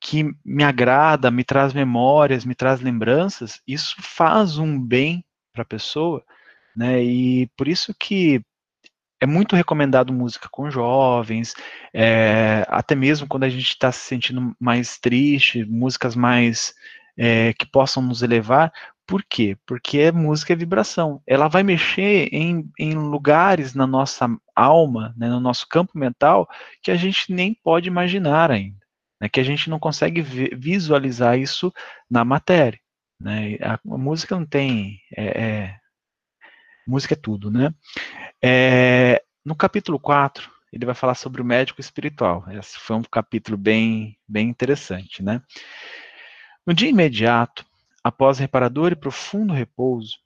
[0.00, 5.66] que me agrada, me traz memórias, me traz lembranças, isso faz um bem para a
[5.66, 6.22] pessoa,
[6.76, 7.02] né?
[7.02, 8.42] E por isso que
[9.20, 11.54] é muito recomendado música com jovens,
[11.92, 16.74] é, até mesmo quando a gente está se sentindo mais triste, músicas mais
[17.16, 18.72] é, que possam nos elevar.
[19.06, 19.56] Por quê?
[19.64, 21.22] Porque a música é vibração.
[21.26, 26.48] Ela vai mexer em, em lugares na nossa alma, né, no nosso campo mental,
[26.82, 28.84] que a gente nem pode imaginar ainda.
[29.20, 31.72] Né, que a gente não consegue visualizar isso
[32.10, 32.80] na matéria.
[33.20, 33.56] Né?
[33.62, 34.98] A, a música não tem.
[35.16, 35.76] É, é,
[36.86, 37.72] música é tudo, né?
[38.42, 42.44] É, no capítulo 4, ele vai falar sobre o médico espiritual.
[42.50, 45.40] Esse foi um capítulo bem, bem interessante, né?
[46.66, 47.64] No dia imediato,
[48.06, 50.18] após reparador e profundo repouso,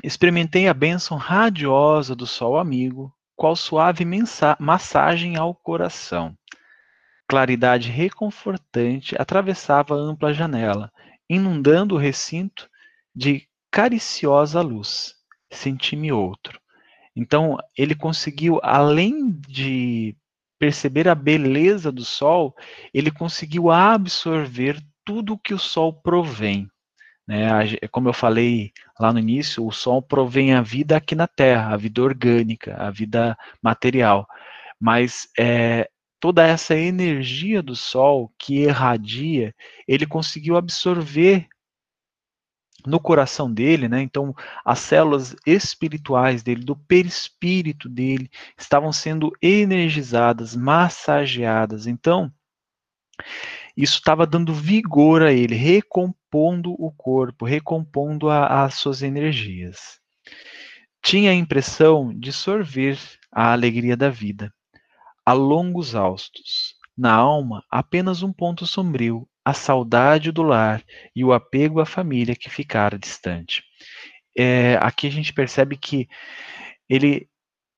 [0.00, 4.06] experimentei a bênção radiosa do sol amigo, qual suave
[4.60, 6.38] massagem ao coração.
[7.26, 10.88] Claridade reconfortante atravessava a ampla janela,
[11.28, 12.70] inundando o recinto
[13.12, 15.16] de cariciosa luz.
[15.50, 16.60] Senti-me outro.
[17.16, 20.16] Então, ele conseguiu, além de
[20.60, 22.54] perceber a beleza do sol,
[22.94, 26.70] ele conseguiu absorver tudo que o sol provém.
[27.30, 27.46] Né?
[27.92, 31.76] Como eu falei lá no início, o sol provém a vida aqui na Terra, a
[31.76, 34.26] vida orgânica, a vida material.
[34.80, 35.88] Mas é,
[36.18, 39.54] toda essa energia do Sol que irradia,
[39.86, 41.48] ele conseguiu absorver
[42.84, 44.02] no coração dele, né?
[44.02, 51.86] Então, as células espirituais dele, do perispírito dele, estavam sendo energizadas, massageadas.
[51.86, 52.32] Então,
[53.82, 59.98] isso estava dando vigor a ele, recompondo o corpo, recompondo a, as suas energias.
[61.02, 62.98] Tinha a impressão de sorver
[63.32, 64.52] a alegria da vida
[65.24, 66.74] a longos austos.
[66.96, 70.82] Na alma, apenas um ponto sombrio, a saudade do lar
[71.14, 73.62] e o apego à família que ficara distante.
[74.36, 76.08] É, aqui a gente percebe que
[76.88, 77.29] ele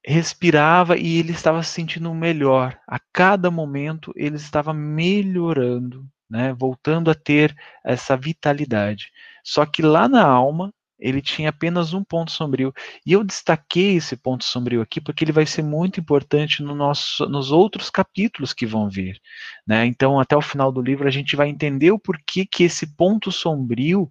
[0.05, 2.79] respirava e ele estava se sentindo melhor.
[2.87, 9.11] A cada momento ele estava melhorando, né, voltando a ter essa vitalidade.
[9.45, 12.73] Só que lá na alma ele tinha apenas um ponto sombrio.
[13.05, 17.27] E eu destaquei esse ponto sombrio aqui porque ele vai ser muito importante no nosso,
[17.27, 19.21] nos outros capítulos que vão vir.
[19.67, 19.85] Né?
[19.87, 23.33] Então, até o final do livro, a gente vai entender o porquê que esse ponto
[23.33, 24.09] sombrio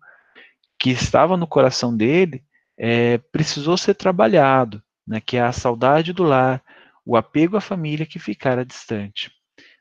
[0.78, 2.44] que estava no coração dele
[2.78, 5.22] é, precisou ser trabalhado, né?
[5.22, 6.64] que é a saudade do lar,
[7.06, 9.32] o apego à família que ficara distante.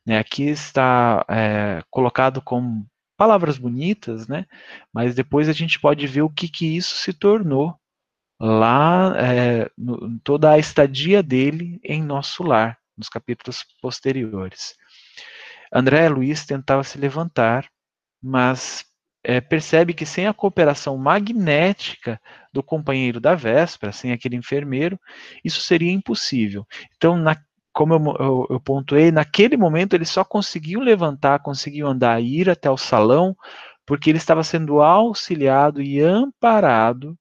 [0.06, 0.18] Né?
[0.18, 4.46] Aqui está é, colocado como palavras bonitas, né?
[4.90, 7.78] Mas depois a gente pode ver o que, que isso se tornou
[8.40, 14.74] lá, é, no, toda a estadia dele em nosso lar, nos capítulos posteriores.
[15.70, 17.68] André Luiz tentava se levantar,
[18.22, 18.84] mas
[19.22, 22.20] é, percebe que sem a cooperação magnética
[22.52, 24.98] do companheiro da véspera, sem aquele enfermeiro,
[25.44, 26.66] isso seria impossível.
[26.96, 27.36] Então, na,
[27.72, 32.70] como eu, eu, eu, pontuei, naquele momento ele só conseguiu levantar, conseguiu andar, ir até
[32.70, 33.36] o salão,
[33.86, 37.16] porque ele estava sendo auxiliado e amparado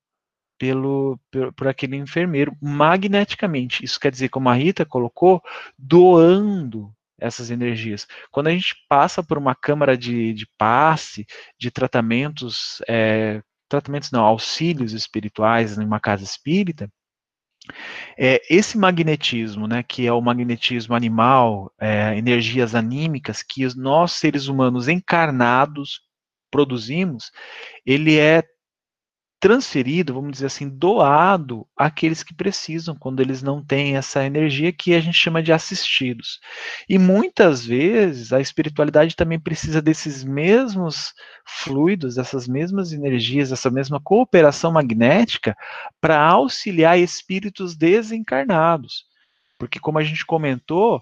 [0.57, 3.83] pelo, por, por aquele enfermeiro magneticamente.
[3.83, 5.41] Isso quer dizer, como a Rita colocou,
[5.77, 8.07] doando essas energias.
[8.31, 11.25] Quando a gente passa por uma câmara de, de passe,
[11.57, 16.91] de tratamentos, é, tratamentos não, auxílios espirituais em uma casa espírita,
[18.17, 24.47] é, esse magnetismo, né, que é o magnetismo animal, é, energias anímicas que nós seres
[24.47, 26.01] humanos encarnados
[26.51, 27.31] produzimos,
[27.85, 28.43] ele é
[29.39, 34.93] transferido, vamos dizer assim, doado àqueles que precisam, quando eles não têm essa energia que
[34.93, 36.39] a gente chama de assistidos.
[36.89, 41.13] E muitas vezes a espiritualidade também precisa desses mesmos
[41.45, 45.55] fluidos, dessas mesmas energias, essa mesma cooperação magnética
[46.01, 49.05] para auxiliar espíritos desencarnados.
[49.57, 51.01] Porque, como a gente comentou,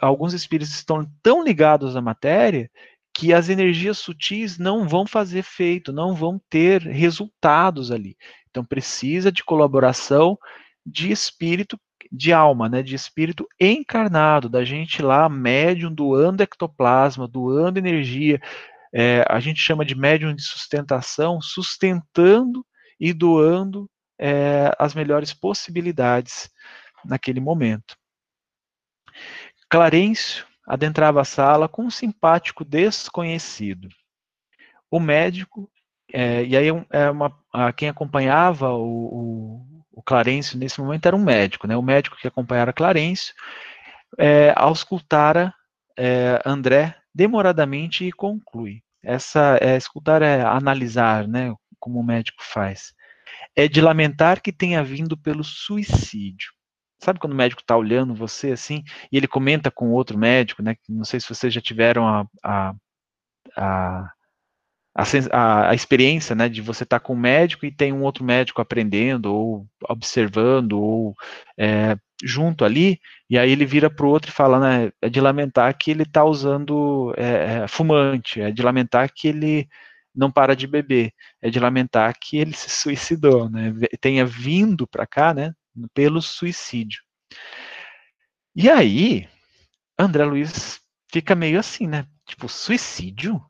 [0.00, 2.70] alguns espíritos estão tão ligados à matéria
[3.18, 8.16] que as energias sutis não vão fazer efeito, não vão ter resultados ali.
[8.48, 10.38] Então precisa de colaboração
[10.86, 11.76] de espírito,
[12.12, 18.40] de alma, né, de espírito encarnado, da gente lá, médium doando ectoplasma, doando energia,
[18.94, 22.64] é, a gente chama de médium de sustentação, sustentando
[23.00, 26.48] e doando é, as melhores possibilidades
[27.04, 27.96] naquele momento.
[29.68, 33.88] Clarêncio adentrava a sala com um simpático desconhecido.
[34.90, 35.70] O médico,
[36.12, 41.16] é, e aí é uma, a, quem acompanhava o, o, o, Clarencio nesse momento era
[41.16, 41.76] um médico, né?
[41.76, 43.34] O médico que acompanhara Clarencio
[44.18, 45.54] é, auscultara
[45.98, 48.82] é, André demoradamente e conclui.
[49.02, 51.54] Essa é, escutar é analisar, né?
[51.80, 52.92] Como o médico faz.
[53.56, 56.57] É de lamentar que tenha vindo pelo suicídio.
[57.00, 58.82] Sabe quando o médico está olhando você assim,
[59.12, 60.76] e ele comenta com outro médico, né?
[60.88, 62.74] Não sei se vocês já tiveram a, a,
[63.56, 64.12] a,
[65.32, 68.24] a, a experiência, né, de você estar tá com um médico e tem um outro
[68.24, 71.14] médico aprendendo, ou observando, ou
[71.56, 75.20] é, junto ali, e aí ele vira para o outro e fala, né, é de
[75.20, 79.68] lamentar que ele está usando é, é, fumante, é de lamentar que ele
[80.14, 85.06] não para de beber, é de lamentar que ele se suicidou, né, tenha vindo para
[85.06, 85.54] cá, né,
[85.94, 87.02] pelo suicídio.
[88.54, 89.28] E aí,
[89.98, 90.80] André Luiz
[91.12, 92.06] fica meio assim, né?
[92.26, 93.40] Tipo, suicídio?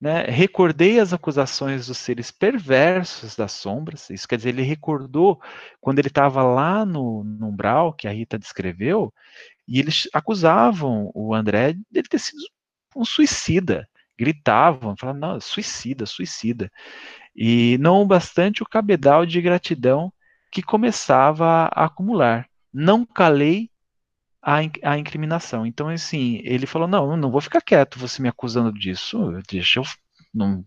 [0.00, 0.24] Né?
[0.24, 4.10] Recordei as acusações dos seres perversos das sombras.
[4.10, 5.40] Isso quer dizer, ele recordou
[5.80, 9.14] quando ele estava lá no, no umbral, que a Rita descreveu,
[9.66, 12.42] e eles acusavam o André de ter sido
[12.96, 13.88] um suicida.
[14.18, 16.70] Gritavam, falavam, não, suicida, suicida.
[17.34, 20.12] E não bastante o cabedal de gratidão
[20.52, 22.48] que começava a acumular.
[22.72, 23.70] Não calei
[24.42, 25.66] a, a incriminação.
[25.66, 29.84] Então, assim, ele falou: não, não vou ficar quieto, você me acusando disso, deixa eu.
[30.34, 30.64] Não,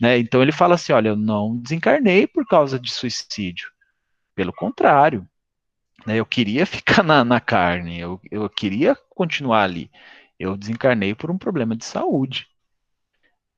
[0.00, 0.18] né?
[0.18, 3.70] Então ele fala assim: olha, eu não desencarnei por causa de suicídio.
[4.34, 5.28] Pelo contrário,
[6.06, 9.90] né, eu queria ficar na, na carne, eu, eu queria continuar ali.
[10.38, 12.48] Eu desencarnei por um problema de saúde.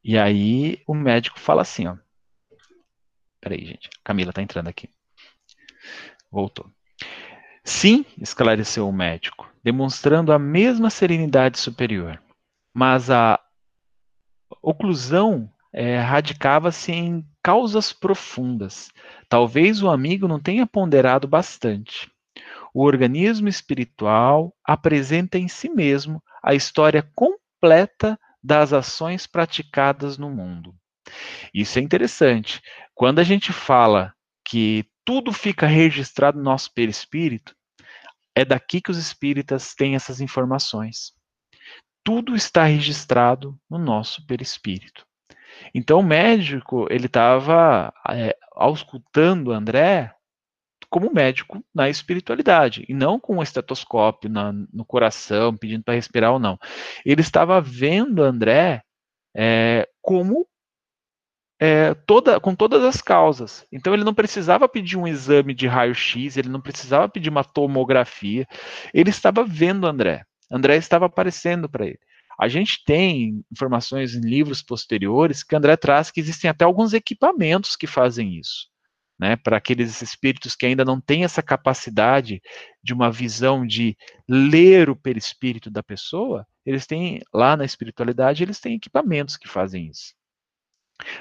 [0.04, 1.96] E aí o médico fala assim, ó.
[3.40, 3.90] Peraí, gente.
[4.04, 4.88] Camila tá entrando aqui.
[6.30, 6.70] Voltou.
[7.64, 12.22] Sim, esclareceu o médico, demonstrando a mesma serenidade superior.
[12.72, 13.40] Mas a
[14.62, 18.90] oclusão é, radicava-se em causas profundas.
[19.28, 22.10] Talvez o amigo não tenha ponderado bastante.
[22.72, 30.74] O organismo espiritual apresenta em si mesmo a história completa das ações praticadas no mundo.
[31.52, 32.60] Isso é interessante.
[32.94, 34.14] Quando a gente fala
[34.44, 37.54] que tudo fica registrado no nosso perispírito,
[38.34, 41.12] é daqui que os espíritas têm essas informações.
[42.04, 45.06] Tudo está registrado no nosso perispírito.
[45.72, 50.12] Então o médico, ele estava é, auscultando André
[50.90, 56.32] como médico na espiritualidade, e não com um estetoscópio na, no coração, pedindo para respirar
[56.32, 56.58] ou não.
[57.04, 58.82] Ele estava vendo André
[59.34, 60.46] é, como
[61.58, 63.66] é, toda, com todas as causas.
[63.72, 68.46] Então ele não precisava pedir um exame de raio-x, ele não precisava pedir uma tomografia.
[68.92, 70.24] Ele estava vendo André.
[70.50, 71.98] André estava aparecendo para ele.
[72.38, 77.76] A gente tem informações em livros posteriores que André traz que existem até alguns equipamentos
[77.76, 78.68] que fazem isso.
[79.18, 82.38] Né, para aqueles espíritos que ainda não têm essa capacidade
[82.82, 83.96] de uma visão de
[84.28, 89.88] ler o perispírito da pessoa, eles têm lá na espiritualidade, eles têm equipamentos que fazem
[89.88, 90.12] isso.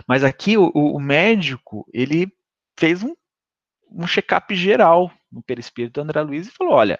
[0.07, 2.31] Mas aqui o, o médico, ele
[2.77, 3.13] fez um,
[3.91, 6.99] um check-up geral no perispírito do André Luiz e falou: olha,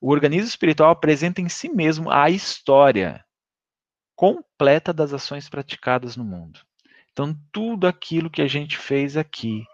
[0.00, 3.24] o organismo espiritual apresenta em si mesmo a história
[4.14, 6.60] completa das ações praticadas no mundo.
[7.12, 9.64] Então, tudo aquilo que a gente fez aqui,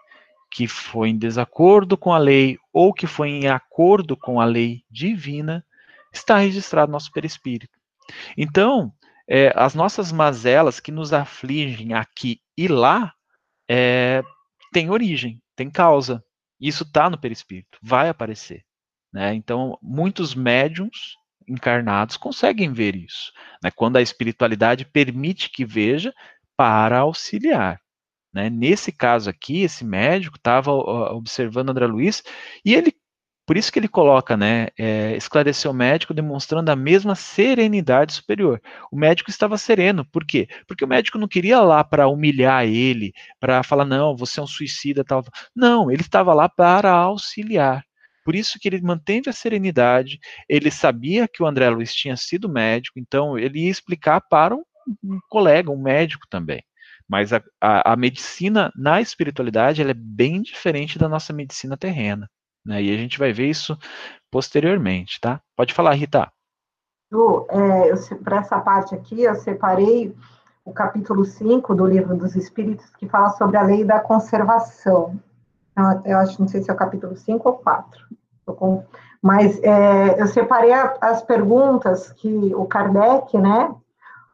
[0.51, 4.83] que foi em desacordo com a lei ou que foi em acordo com a lei
[4.89, 5.65] divina,
[6.11, 7.77] está registrado no nosso perispírito.
[8.37, 8.91] Então,
[9.27, 13.13] é, as nossas mazelas que nos afligem aqui e lá
[13.69, 14.23] é,
[14.71, 16.23] têm origem, têm causa.
[16.59, 18.63] Isso está no perispírito, vai aparecer.
[19.11, 19.33] Né?
[19.33, 21.15] Então, muitos médiums
[21.47, 23.31] encarnados conseguem ver isso.
[23.63, 23.71] Né?
[23.71, 26.13] Quando a espiritualidade permite que veja
[26.57, 27.79] para auxiliar.
[28.33, 28.49] Né?
[28.49, 32.23] Nesse caso aqui, esse médico estava observando André Luiz
[32.65, 32.93] e ele,
[33.45, 38.59] por isso que ele coloca, né, é, esclareceu o médico demonstrando a mesma serenidade superior.
[38.91, 40.47] O médico estava sereno, por quê?
[40.67, 44.47] Porque o médico não queria lá para humilhar ele, para falar, não, você é um
[44.47, 45.23] suicida, tal.
[45.55, 47.83] Não, ele estava lá para auxiliar.
[48.25, 50.19] Por isso que ele manteve a serenidade,
[50.49, 54.63] ele sabia que o André Luiz tinha sido médico, então ele ia explicar para um,
[55.03, 56.63] um colega, um médico também.
[57.07, 62.27] Mas a, a, a, medicina na espiritualidade é bem diferente da nossa medicina terrena.
[62.65, 62.83] Né?
[62.83, 63.77] E a gente vai ver isso
[64.31, 65.39] posteriormente, tá?
[65.55, 66.31] Pode falar, Rita.
[67.49, 70.15] É, para essa parte aqui, eu separei
[70.65, 75.19] o capítulo 5 do livro dos Espíritos, que fala sobre a lei da conservação.
[75.71, 78.01] Então, eu acho, não sei se é o capítulo 5 ou 4.
[79.21, 83.73] Mas é, eu separei as perguntas que o Kardec, né,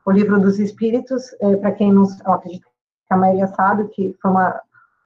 [0.06, 4.32] o livro dos Espíritos, é, para quem não acredita que a maioria sabe, que foi
[4.32, 4.60] uma,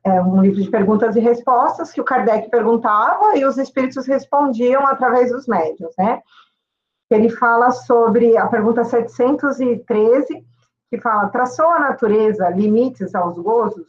[0.05, 4.85] é, um livro de perguntas e respostas que o Kardec perguntava e os espíritos respondiam
[4.85, 6.21] através dos médios, né?
[7.09, 10.45] Ele fala sobre a pergunta 713,
[10.91, 13.87] que fala: traçou a natureza limites aos gozos?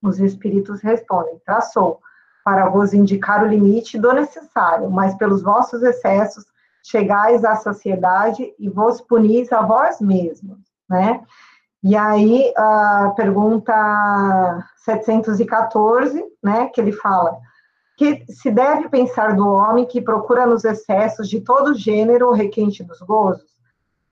[0.00, 1.98] Os espíritos respondem: traçou,
[2.44, 6.44] para vos indicar o limite do necessário, mas pelos vossos excessos
[6.84, 10.58] chegais à sociedade e vos punis a vós mesmos,
[10.88, 11.24] né?
[11.86, 17.38] E aí, a pergunta 714, né, que ele fala
[17.96, 22.82] que se deve pensar do homem que procura nos excessos de todo gênero o requinte
[22.82, 23.52] dos gozos?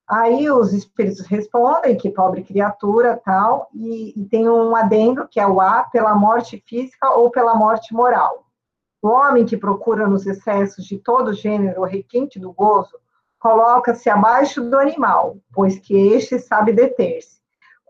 [0.07, 5.47] Aí os espíritos respondem que pobre criatura, tal, e, e tem um adendo, que é
[5.47, 8.45] o A, pela morte física ou pela morte moral.
[9.01, 12.99] O homem que procura nos excessos de todo gênero o requinte do gozo,
[13.41, 17.42] coloca-se abaixo do animal, pois que este sabe deter-se,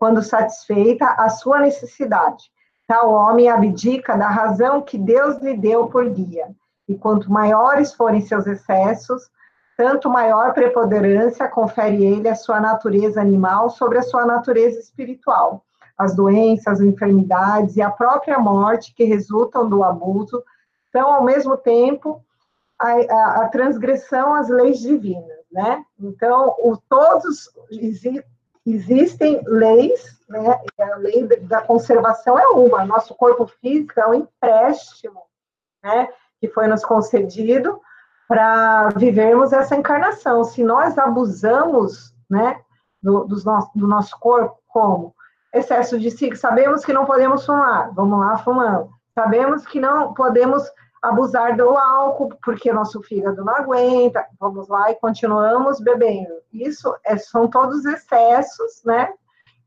[0.03, 2.51] quando satisfeita a sua necessidade.
[2.85, 6.49] Tal homem abdica da razão que Deus lhe deu por guia,
[6.89, 9.31] e quanto maiores forem seus excessos,
[9.77, 15.63] tanto maior preponderância confere ele a sua natureza animal sobre a sua natureza espiritual.
[15.97, 20.43] As doenças, as enfermidades e a própria morte que resultam do abuso
[20.89, 22.21] então, ao mesmo tempo,
[22.77, 25.81] a, a, a transgressão às leis divinas, né?
[25.97, 27.49] Então, o, todos
[28.65, 30.61] existem leis, né?
[30.79, 32.85] A lei da conservação é uma.
[32.85, 35.21] Nosso corpo físico é um empréstimo,
[35.83, 36.09] né?
[36.39, 37.81] Que foi nos concedido
[38.27, 40.43] para vivermos essa encarnação.
[40.43, 42.59] Se nós abusamos, né?
[43.01, 45.13] Do, do, nosso, do nosso corpo, como
[45.53, 48.89] excesso de si, sabemos que não podemos fumar, vamos lá fumando.
[49.13, 50.63] Sabemos que não podemos
[51.03, 56.33] abusar do álcool, porque nosso fígado não aguenta, vamos lá e continuamos bebendo.
[56.51, 59.13] Isso é, são todos excessos, né,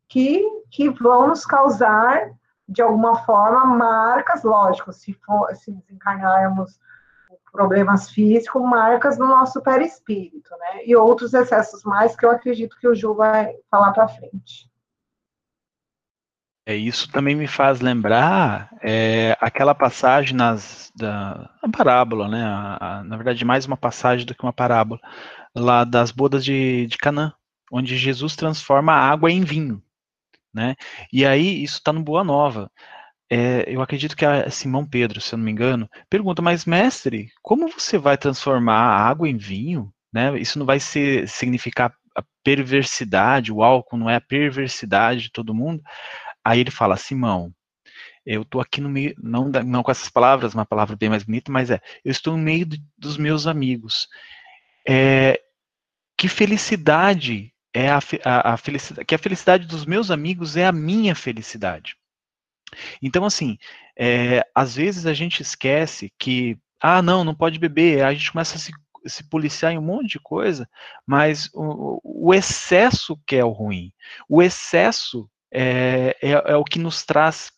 [0.08, 2.30] que, que vão nos causar,
[2.66, 6.80] de alguma forma, marcas, lógico, se, for, se desencarnarmos
[7.52, 12.88] problemas físicos, marcas no nosso perispírito, né, e outros excessos mais que eu acredito que
[12.88, 14.70] o Ju vai falar para frente.
[16.68, 22.42] É, isso também me faz lembrar é, aquela passagem nas, da parábola, né?
[22.42, 25.00] A, a, na verdade, mais uma passagem do que uma parábola,
[25.54, 27.32] lá das bodas de, de Canaã,
[27.70, 29.80] onde Jesus transforma a água em vinho,
[30.52, 30.74] né?
[31.12, 32.68] E aí, isso está no Boa Nova.
[33.30, 37.28] É, eu acredito que é Simão Pedro, se eu não me engano, pergunta, mas mestre,
[37.42, 39.92] como você vai transformar a água em vinho?
[40.12, 40.36] Né?
[40.38, 45.54] Isso não vai ser, significar a perversidade, o álcool não é a perversidade de todo
[45.54, 45.82] mundo?
[46.46, 47.52] Aí ele fala, Simão,
[48.24, 51.50] eu estou aqui no meio, não, não com essas palavras, uma palavra bem mais bonita,
[51.50, 54.06] mas é, eu estou no meio de, dos meus amigos.
[54.88, 55.42] É,
[56.16, 60.70] que felicidade é a, a, a, felicidade, que a felicidade dos meus amigos é a
[60.70, 61.96] minha felicidade.
[63.02, 63.58] Então, assim,
[63.98, 68.54] é, às vezes a gente esquece que, ah, não, não pode beber, a gente começa
[68.54, 68.70] a se,
[69.04, 70.68] se policiar em um monte de coisa,
[71.04, 73.92] mas o, o excesso que é o ruim.
[74.28, 77.50] O excesso é, é, é o que nos traz,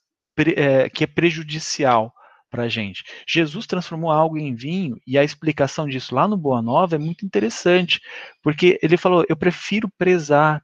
[0.56, 2.12] é, que é prejudicial
[2.48, 3.02] para a gente.
[3.26, 7.26] Jesus transformou algo em vinho, e a explicação disso lá no Boa Nova é muito
[7.26, 8.00] interessante,
[8.40, 10.62] porque ele falou: eu prefiro prezar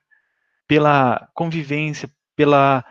[0.68, 2.84] pela convivência, pela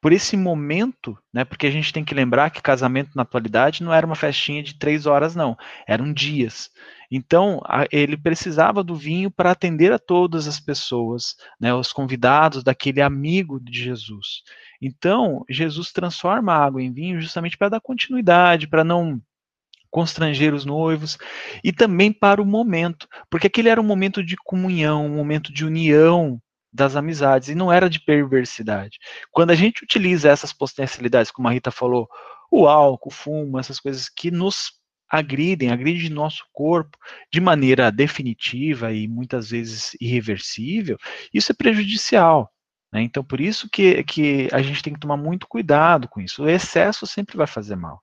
[0.00, 3.92] por esse momento, né, porque a gente tem que lembrar que casamento na atualidade não
[3.92, 5.54] era uma festinha de três horas, não,
[5.86, 6.70] eram dias.
[7.10, 12.62] Então, a, ele precisava do vinho para atender a todas as pessoas, né, os convidados
[12.62, 14.42] daquele amigo de Jesus.
[14.80, 19.20] Então, Jesus transforma a água em vinho justamente para dar continuidade, para não
[19.90, 21.18] constranger os noivos
[21.64, 25.64] e também para o momento, porque aquele era um momento de comunhão, um momento de
[25.64, 26.40] união
[26.72, 28.98] das amizades, e não era de perversidade.
[29.32, 32.08] Quando a gente utiliza essas potencialidades, como a Rita falou,
[32.48, 34.79] o álcool, o fumo, essas coisas que nos
[35.10, 36.96] agridem, agridem nosso corpo
[37.32, 40.96] de maneira definitiva e muitas vezes irreversível,
[41.34, 42.50] isso é prejudicial.
[42.92, 43.02] Né?
[43.02, 46.44] Então, por isso que, que a gente tem que tomar muito cuidado com isso.
[46.44, 48.00] O excesso sempre vai fazer mal.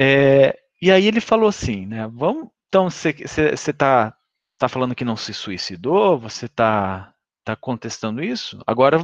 [0.00, 2.08] É, e aí ele falou assim, né?
[2.12, 3.14] Vamos, então você
[3.52, 4.14] está
[4.58, 7.12] tá falando que não se suicidou, você está
[7.44, 8.62] tá contestando isso?
[8.66, 8.98] Agora,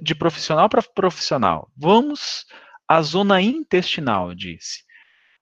[0.00, 1.70] de profissional para profissional.
[1.76, 2.46] Vamos
[2.88, 4.85] à zona intestinal, disse.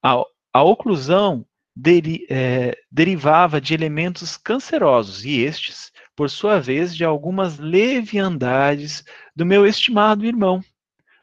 [0.05, 7.05] A, a oclusão deri, é, derivava de elementos cancerosos, e estes, por sua vez, de
[7.05, 9.03] algumas leviandades
[9.35, 10.63] do meu estimado irmão,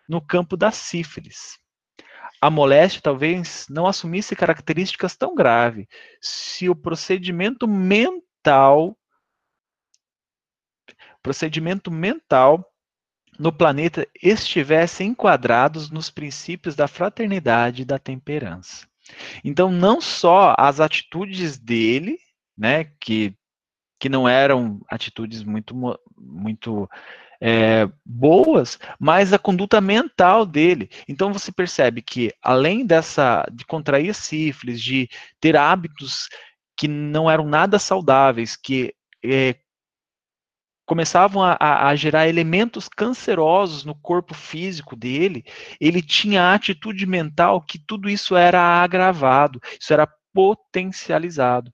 [0.10, 1.60] no campo da sífilis.
[2.42, 5.86] A moléstia talvez não assumisse características tão graves
[6.20, 8.98] se o procedimento mental
[11.22, 12.71] procedimento mental
[13.40, 18.88] no planeta estivessem enquadrados nos princípios da fraternidade e da temperança.
[19.44, 22.18] Então, não só as atitudes dele,
[22.58, 23.34] né, que,
[24.00, 25.76] que não eram atitudes muito,
[26.18, 26.90] muito
[27.42, 30.90] é, boas, mas a conduta mental dele.
[31.08, 35.10] Então, você percebe que, além dessa, de contrair sífilis, de
[35.40, 36.30] ter hábitos
[36.78, 39.56] que não eram nada saudáveis, que é,
[40.92, 45.46] começavam a, a, gerar elementos cancerosos no corpo físico dele,
[45.80, 51.72] ele tinha a atitude mental que tudo isso era agravado, isso era potencializado.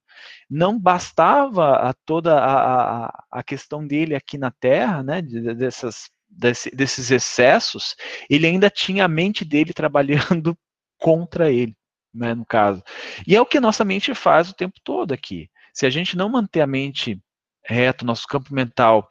[0.48, 7.10] Não bastava a toda a, a, questão dele aqui na Terra, né, dessas, desse, desses
[7.10, 7.96] excessos,
[8.30, 10.56] ele ainda tinha a mente dele trabalhando
[11.00, 11.76] contra ele,
[12.14, 12.84] né, no caso.
[13.26, 15.50] E é o que a nossa mente faz o tempo todo aqui.
[15.74, 17.20] Se a gente não manter a mente
[17.68, 19.08] reto, nosso campo mental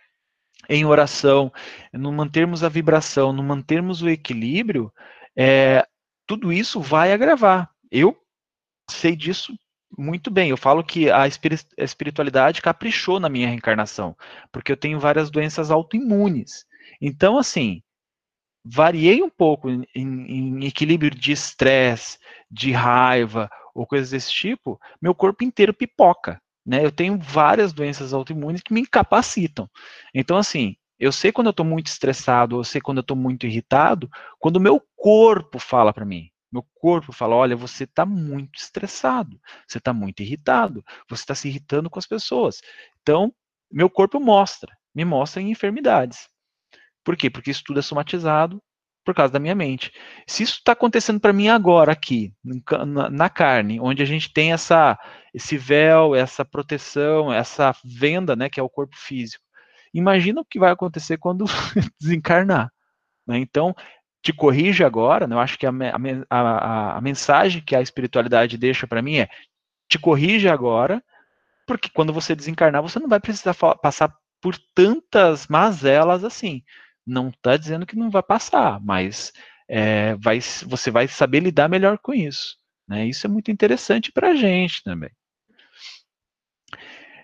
[0.68, 1.52] em oração,
[1.92, 4.92] não mantermos a vibração, não mantermos o equilíbrio,
[5.36, 5.86] é,
[6.26, 7.70] tudo isso vai agravar.
[7.90, 8.16] Eu
[8.90, 9.57] sei disso
[9.96, 10.50] muito bem.
[10.50, 11.26] Eu falo que a
[11.78, 14.16] espiritualidade caprichou na minha reencarnação,
[14.50, 16.66] porque eu tenho várias doenças autoimunes.
[17.00, 17.82] Então, assim,
[18.64, 22.18] variei um pouco em, em equilíbrio de estresse,
[22.50, 26.40] de raiva ou coisas desse tipo, meu corpo inteiro pipoca.
[26.67, 26.85] Né?
[26.85, 29.71] Eu tenho várias doenças autoimunes que me incapacitam.
[30.12, 33.47] Então, assim, eu sei quando eu estou muito estressado, eu sei quando eu estou muito
[33.47, 36.31] irritado, quando o meu corpo fala para mim.
[36.51, 41.49] Meu corpo fala: olha, você está muito estressado, você está muito irritado, você está se
[41.49, 42.61] irritando com as pessoas.
[43.03, 43.33] Então,
[43.71, 46.29] meu corpo mostra, me mostra em enfermidades.
[47.05, 47.31] Por quê?
[47.31, 48.61] Porque isso tudo é somatizado
[49.07, 49.92] por causa da minha mente.
[50.26, 52.34] Se isso está acontecendo para mim agora aqui,
[53.12, 54.98] na, carne, onde a gente tem essa,
[55.32, 59.44] esse véu, essa proteção, essa venda, né, que é o corpo físico,
[59.94, 61.44] imagina o que vai acontecer quando
[62.02, 62.68] desencarnar.
[63.24, 63.38] Né?
[63.38, 63.72] Então,
[64.20, 65.36] te corrige agora, né?
[65.36, 65.70] eu acho que a,
[66.28, 69.28] a, a mensagem que a espiritualidade deixa para mim é
[69.88, 71.00] te corrige agora,
[71.64, 76.64] porque quando você desencarnar, você não vai precisar passar por tantas mazelas assim.
[77.07, 79.32] Não está dizendo que não vai passar, mas
[79.68, 82.57] é, vai, você vai saber lidar melhor com isso.
[82.88, 83.07] Né?
[83.07, 85.11] Isso é muito interessante para a gente também.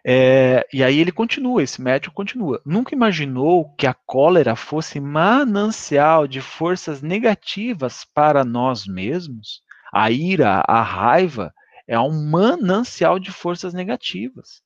[0.04, 2.60] É, e aí ele continua, esse médico continua.
[2.66, 9.62] Nunca imaginou que a cólera fosse manancial de forças negativas para nós mesmos?
[9.92, 11.54] A ira, a raiva
[11.86, 14.62] é um manancial de forças negativas.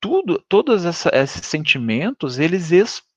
[0.00, 2.70] Tudo, todos essa, esses sentimentos, eles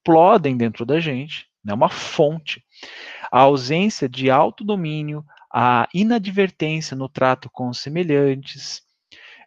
[0.08, 2.64] explodem dentro da gente, é né, uma fonte.
[3.30, 8.82] A ausência de autodomínio, a inadvertência no trato com os semelhantes,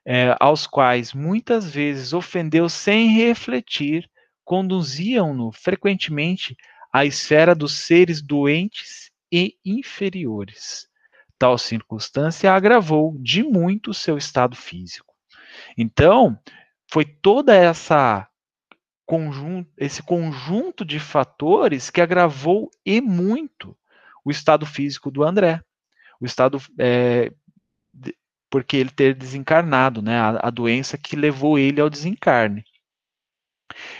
[0.04, 4.08] é, aos quais muitas vezes ofendeu sem refletir,
[4.44, 6.54] conduziam-no frequentemente
[6.92, 10.88] à esfera dos seres doentes e inferiores.
[11.38, 15.14] Tal circunstância agravou de muito seu estado físico.
[15.78, 16.38] Então,
[16.90, 18.29] foi toda essa
[19.10, 23.76] conjunto, esse conjunto de fatores que agravou e muito
[24.24, 25.60] o estado físico do André.
[26.20, 27.32] O estado, é,
[28.48, 32.64] porque ele ter desencarnado, né, a, a doença que levou ele ao desencarne.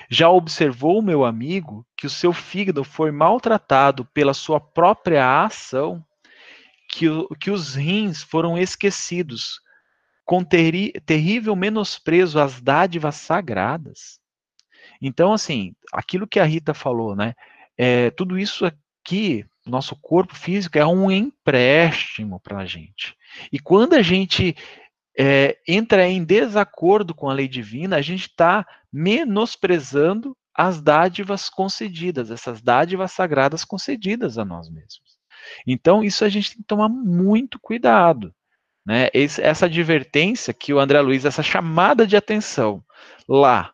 [0.09, 6.05] Já observou, meu amigo, que o seu fígado foi maltratado pela sua própria ação,
[6.89, 7.07] que,
[7.41, 9.61] que os rins foram esquecidos,
[10.25, 14.20] com teri, terrível menosprezo às dádivas sagradas?
[15.01, 17.35] Então, assim, aquilo que a Rita falou, né?
[17.77, 23.17] É, tudo isso aqui, nosso corpo físico é um empréstimo para a gente.
[23.51, 24.55] E quando a gente
[25.19, 32.31] é, entra em desacordo com a lei divina, a gente está menosprezando as dádivas concedidas,
[32.31, 35.19] essas dádivas sagradas concedidas a nós mesmos.
[35.67, 38.35] Então, isso a gente tem que tomar muito cuidado.
[38.85, 39.09] Né?
[39.15, 42.85] Esse, essa advertência que o André Luiz, essa chamada de atenção
[43.29, 43.73] lá,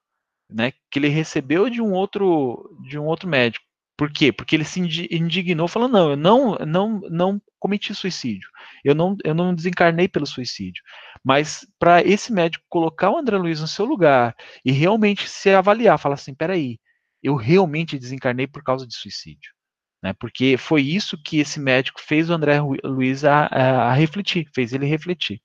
[0.51, 3.65] né, que ele recebeu de um outro de um outro médico.
[3.97, 4.31] Por quê?
[4.31, 8.49] Porque ele se indignou, falando: "Não, eu não não não cometi suicídio.
[8.85, 10.83] Eu não eu não desencarnei pelo suicídio".
[11.25, 15.99] Mas para esse médico colocar o André Luiz no seu lugar e realmente se avaliar,
[15.99, 16.79] falar assim: "Peraí,
[17.23, 19.57] eu realmente desencarnei por causa de suicídio".
[20.03, 20.13] Né?
[20.13, 24.73] Porque foi isso que esse médico fez o André Luiz a, a, a refletir, fez
[24.73, 25.41] ele refletir.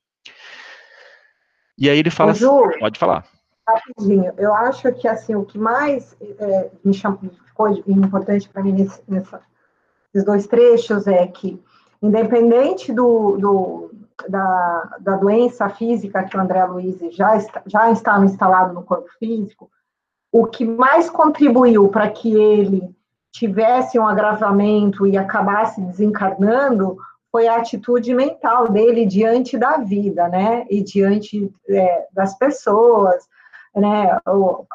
[1.78, 2.46] E aí ele fala assim,
[2.78, 3.26] pode falar.
[3.74, 8.72] Rapidinho, eu acho que assim o que mais é, me chamou, ficou importante para mim
[8.72, 9.40] nesse, nessa,
[10.12, 11.62] nesses dois trechos é que,
[12.02, 13.90] independente do, do
[14.28, 19.08] da, da, doença física que o André Luiz já, está, já estava instalado no corpo
[19.18, 19.70] físico,
[20.30, 22.94] o que mais contribuiu para que ele
[23.32, 26.96] tivesse um agravamento e acabasse desencarnando
[27.30, 33.26] foi a atitude mental dele diante da vida, né, e diante é, das pessoas,
[33.74, 34.18] né,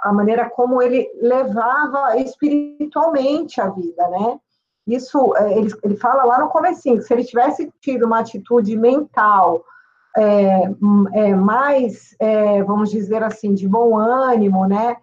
[0.03, 4.39] a maneira como ele levava espiritualmente a vida, né.
[4.87, 8.75] Isso, é, ele, ele fala lá no comecinho, que se ele tivesse tido uma atitude
[8.77, 9.65] mental
[10.15, 10.63] é,
[11.13, 14.95] é, mais, é, vamos dizer assim, de bom ânimo, né,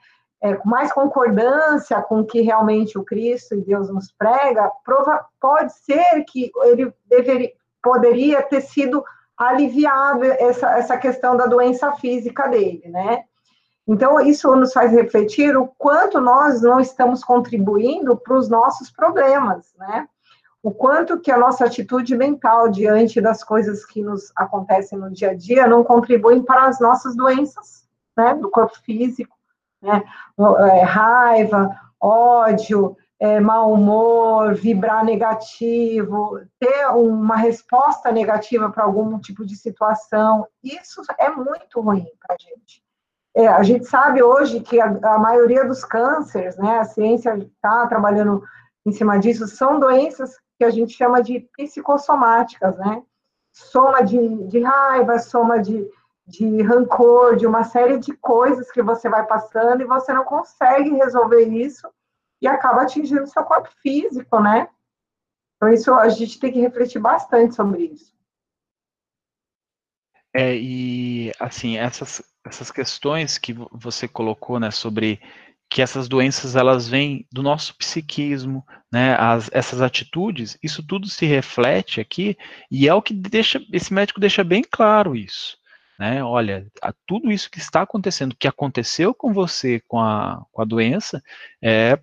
[0.42, 5.72] é, mais concordância com o que realmente o Cristo e Deus nos prega, prova, pode
[5.72, 9.04] ser que ele deveria, poderia ter sido
[9.36, 13.24] aliviado essa, essa questão da doença física dele, né?
[13.86, 19.74] Então, isso nos faz refletir o quanto nós não estamos contribuindo para os nossos problemas,
[19.78, 20.08] né?
[20.62, 25.32] O quanto que a nossa atitude mental diante das coisas que nos acontecem no dia
[25.32, 28.34] a dia não contribuem para as nossas doenças, né?
[28.34, 29.36] Do corpo físico,
[29.82, 30.02] né?
[30.38, 39.46] É, raiva, ódio, é, mau humor, vibrar negativo, ter uma resposta negativa para algum tipo
[39.46, 42.83] de situação, isso é muito ruim para a gente.
[43.36, 47.86] É, a gente sabe hoje que a, a, maioria dos cânceres, né, a ciência está
[47.88, 48.42] trabalhando
[48.86, 53.02] em cima disso, são doenças que a gente chama de psicossomáticas, né?
[53.52, 55.84] Soma de, de raiva, soma de,
[56.26, 60.90] de rancor, de uma série de coisas que você vai passando e você não consegue
[60.90, 61.88] resolver isso
[62.40, 64.68] e acaba atingindo seu corpo físico, né?
[65.56, 68.13] Então, isso a gente tem que refletir bastante sobre isso.
[70.34, 75.20] É, e assim, essas, essas questões que você colocou, né, sobre
[75.70, 81.24] que essas doenças elas vêm do nosso psiquismo, né, as, essas atitudes, isso tudo se
[81.26, 82.36] reflete aqui
[82.70, 85.56] e é o que deixa, esse médico deixa bem claro isso
[85.98, 86.22] né?
[86.22, 86.66] Olha,
[87.06, 91.22] tudo isso que está acontecendo, que aconteceu com você com a, com a doença,
[91.62, 91.98] é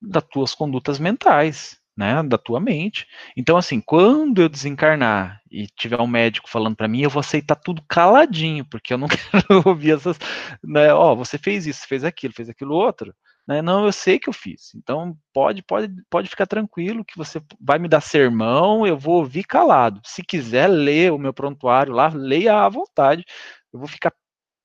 [0.00, 2.20] das tuas condutas mentais, né?
[2.24, 3.06] Da tua mente.
[3.36, 7.54] Então, assim, quando eu desencarnar e tiver um médico falando para mim, eu vou aceitar
[7.54, 10.18] tudo caladinho, porque eu não quero ouvir essas,
[10.64, 10.92] né?
[10.92, 13.14] Ó, oh, você fez isso, fez aquilo, fez aquilo outro.
[13.46, 13.62] Né?
[13.62, 14.74] Não, eu sei que eu fiz.
[14.74, 19.44] Então pode, pode, pode ficar tranquilo que você vai me dar sermão, eu vou ouvir
[19.44, 20.00] calado.
[20.04, 23.24] Se quiser ler o meu prontuário lá, leia à vontade.
[23.72, 24.12] Eu vou ficar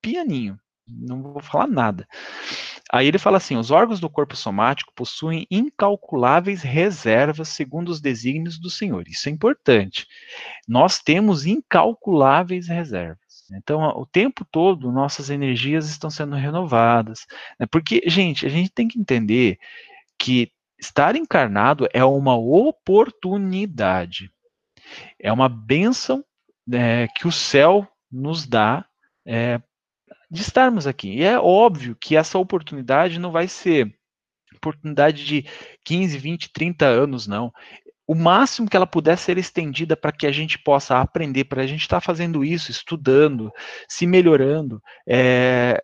[0.02, 0.58] pianinho,
[0.88, 2.08] não vou falar nada.
[2.92, 8.58] Aí ele fala assim: os órgãos do corpo somático possuem incalculáveis reservas segundo os desígnios
[8.58, 9.08] do Senhor.
[9.08, 10.08] Isso é importante.
[10.68, 13.28] Nós temos incalculáveis reservas.
[13.52, 17.26] Então, o tempo todo, nossas energias estão sendo renovadas.
[17.60, 17.66] Né?
[17.66, 19.58] Porque, gente, a gente tem que entender
[20.20, 24.32] que estar encarnado é uma oportunidade.
[25.20, 26.24] É uma bênção
[26.72, 28.86] é, que o céu nos dá
[29.26, 29.62] é,
[30.30, 31.10] de estarmos aqui.
[31.18, 33.94] E é óbvio que essa oportunidade não vai ser
[34.56, 35.46] oportunidade de
[35.84, 37.54] 15, 20, 30 anos, não
[38.08, 41.68] o máximo que ela puder ser estendida para que a gente possa aprender, para a
[41.68, 43.52] gente estar tá fazendo isso, estudando,
[43.88, 45.84] se melhorando, é,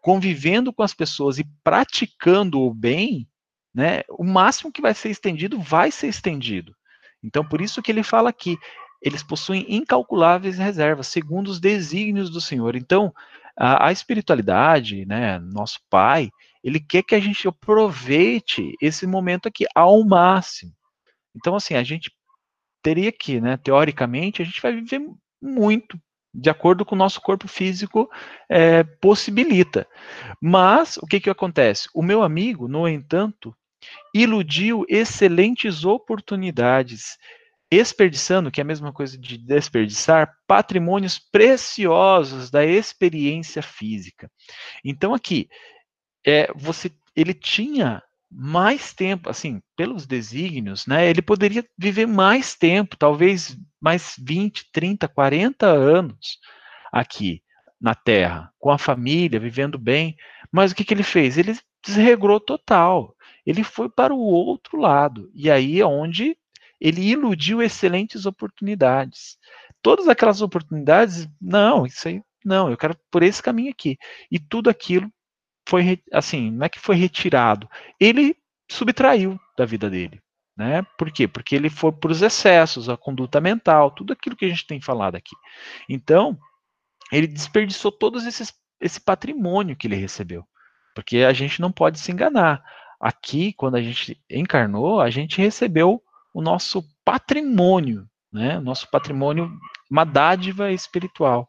[0.00, 3.28] convivendo com as pessoas e praticando o bem,
[3.74, 6.74] né, o máximo que vai ser estendido vai ser estendido.
[7.22, 8.56] Então, por isso que ele fala aqui,
[9.02, 12.74] eles possuem incalculáveis reservas, segundo os desígnios do Senhor.
[12.74, 13.12] Então,
[13.60, 16.30] a, a espiritualidade, né, nosso Pai,
[16.64, 20.72] ele quer que a gente aproveite esse momento aqui ao máximo.
[21.36, 22.10] Então, assim, a gente
[22.82, 25.02] teria que, né, teoricamente, a gente vai viver
[25.42, 26.00] muito
[26.32, 28.08] de acordo com o nosso corpo físico
[28.48, 29.86] é, possibilita.
[30.40, 31.88] Mas o que, que acontece?
[31.94, 33.54] O meu amigo, no entanto,
[34.14, 37.18] iludiu excelentes oportunidades,
[37.70, 44.30] desperdiçando, que é a mesma coisa de desperdiçar, patrimônios preciosos da experiência física.
[44.84, 45.48] Então, aqui,
[46.26, 51.08] é, você ele tinha mais tempo, assim, pelos desígnios, né?
[51.08, 56.38] Ele poderia viver mais tempo, talvez mais 20, 30, 40 anos
[56.92, 57.42] aqui
[57.80, 60.16] na Terra, com a família, vivendo bem.
[60.52, 61.38] Mas o que, que ele fez?
[61.38, 63.16] Ele desregrou total.
[63.44, 65.30] Ele foi para o outro lado.
[65.34, 66.36] E aí é onde
[66.80, 69.38] ele iludiu excelentes oportunidades.
[69.82, 73.98] Todas aquelas oportunidades, não, isso aí, não, eu quero por esse caminho aqui.
[74.30, 75.10] E tudo aquilo
[75.68, 77.68] foi, assim, não é que foi retirado,
[77.98, 78.36] ele
[78.70, 80.20] subtraiu da vida dele.
[80.56, 80.84] Né?
[80.98, 81.26] Por quê?
[81.26, 84.80] Porque ele foi para os excessos, a conduta mental, tudo aquilo que a gente tem
[84.80, 85.34] falado aqui.
[85.88, 86.38] Então,
[87.10, 90.44] ele desperdiçou todos esses esse patrimônio que ele recebeu.
[90.94, 92.64] Porque a gente não pode se enganar.
[92.98, 96.02] Aqui, quando a gente encarnou, a gente recebeu
[96.32, 98.58] o nosso patrimônio, né?
[98.60, 99.50] Nosso patrimônio,
[99.90, 101.48] uma dádiva espiritual.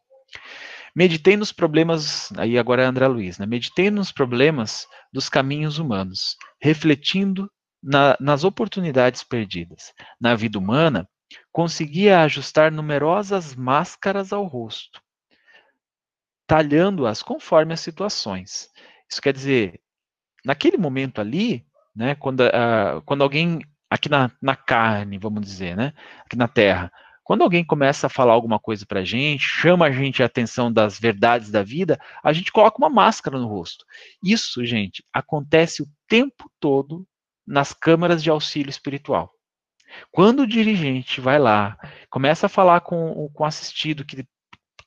[0.95, 3.45] Meditei nos problemas, aí agora é André Luiz, né?
[3.45, 7.49] Meditei nos problemas dos caminhos humanos, refletindo
[7.81, 9.93] na, nas oportunidades perdidas.
[10.19, 11.07] Na vida humana,
[11.51, 15.01] conseguia ajustar numerosas máscaras ao rosto,
[16.45, 18.69] talhando-as conforme as situações.
[19.09, 19.81] Isso quer dizer,
[20.43, 21.65] naquele momento ali,
[21.95, 23.61] né, quando, uh, quando alguém,
[23.91, 25.93] aqui na, na carne, vamos dizer, né,
[26.25, 26.89] aqui na terra,
[27.23, 30.71] quando alguém começa a falar alguma coisa para a gente, chama a gente a atenção
[30.71, 33.85] das verdades da vida, a gente coloca uma máscara no rosto.
[34.23, 37.05] Isso, gente, acontece o tempo todo
[37.45, 39.31] nas câmaras de auxílio espiritual.
[40.09, 41.77] Quando o dirigente vai lá,
[42.09, 44.25] começa a falar com, com o assistido que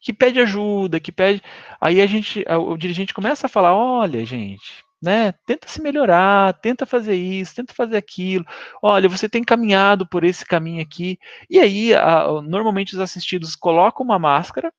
[0.04, 1.42] que pede ajuda, que pede.
[1.80, 5.32] Aí a gente, o dirigente começa a falar: olha, gente, né?
[5.46, 8.44] Tenta se melhorar, tenta fazer isso, tenta fazer aquilo.
[8.82, 11.18] Olha, você tem caminhado por esse caminho aqui.
[11.50, 14.72] E aí, a, normalmente os assistidos colocam uma máscara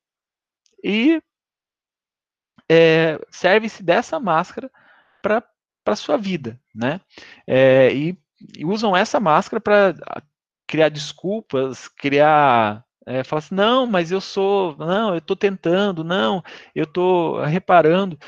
[0.82, 1.22] e
[2.70, 4.70] é, serve-se dessa máscara
[5.22, 5.42] para
[5.86, 7.00] a sua vida, né?
[7.46, 8.18] É, e,
[8.58, 9.94] e usam essa máscara para
[10.66, 16.42] criar desculpas, criar é, fala assim, não, mas eu sou, não, eu estou tentando, não,
[16.74, 18.18] eu estou reparando.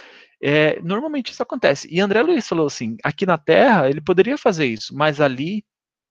[0.42, 1.88] É, normalmente isso acontece.
[1.90, 5.64] E André Luiz falou assim, aqui na Terra ele poderia fazer isso, mas ali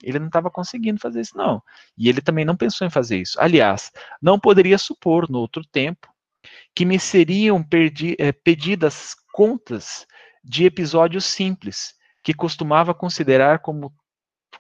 [0.03, 1.61] ele não estava conseguindo fazer isso, não.
[1.97, 3.39] E ele também não pensou em fazer isso.
[3.39, 6.07] Aliás, não poderia supor, no outro tempo,
[6.75, 10.05] que me seriam perdi, é, pedidas contas
[10.43, 13.93] de episódios simples, que costumava considerar como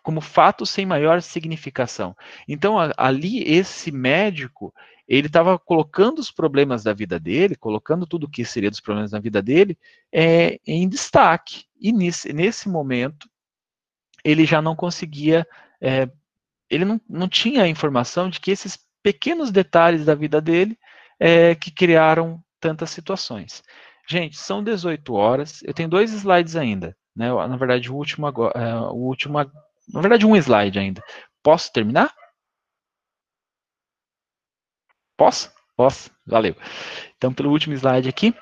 [0.03, 2.15] como fato sem maior significação.
[2.47, 4.73] Então, ali, esse médico,
[5.07, 9.11] ele estava colocando os problemas da vida dele, colocando tudo o que seria dos problemas
[9.11, 9.77] da vida dele
[10.11, 11.63] é, em destaque.
[11.79, 13.29] E nesse, nesse momento,
[14.23, 15.47] ele já não conseguia,
[15.79, 16.09] é,
[16.69, 20.77] ele não, não tinha a informação de que esses pequenos detalhes da vida dele
[21.19, 23.63] é, que criaram tantas situações.
[24.09, 26.95] Gente, são 18 horas, eu tenho dois slides ainda.
[27.15, 27.29] Né?
[27.29, 29.39] Na verdade, o último, agora, é, o último
[29.87, 31.01] na verdade, um slide ainda.
[31.41, 32.13] Posso terminar?
[35.17, 35.51] Posso?
[35.75, 36.11] Posso?
[36.25, 36.55] Valeu.
[37.17, 38.33] Então, pelo último slide aqui.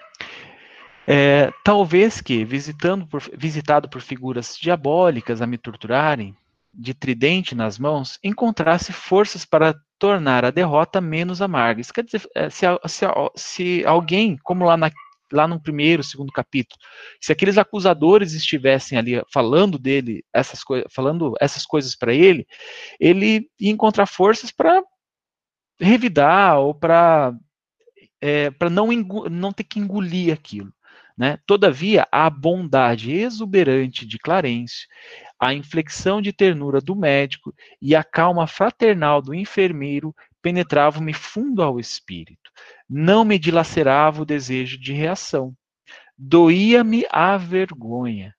[1.07, 6.35] É, talvez que, visitando por, visitado por figuras diabólicas a me torturarem,
[6.77, 11.79] de tridente nas mãos, encontrasse forças para tornar a derrota menos amarga.
[11.79, 13.05] Isso quer dizer, é, se, se,
[13.35, 14.91] se alguém, como lá na
[15.31, 16.79] lá no primeiro, segundo capítulo,
[17.19, 20.61] se aqueles acusadores estivessem ali falando dele, essas
[20.91, 22.47] falando essas coisas para ele,
[22.99, 24.83] ele ia encontrar forças para
[25.79, 27.33] revidar ou para
[28.21, 28.87] é, para não,
[29.29, 30.73] não ter que engolir aquilo.
[31.17, 31.37] Né?
[31.45, 34.87] Todavia, a bondade exuberante de Clarencio,
[35.39, 41.79] a inflexão de ternura do médico e a calma fraternal do enfermeiro penetravam-me fundo ao
[41.79, 42.51] espírito.
[42.89, 45.55] Não me dilacerava o desejo de reação.
[46.17, 48.35] Doía-me a vergonha.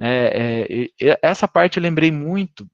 [0.00, 2.68] É, é, essa parte eu lembrei muito.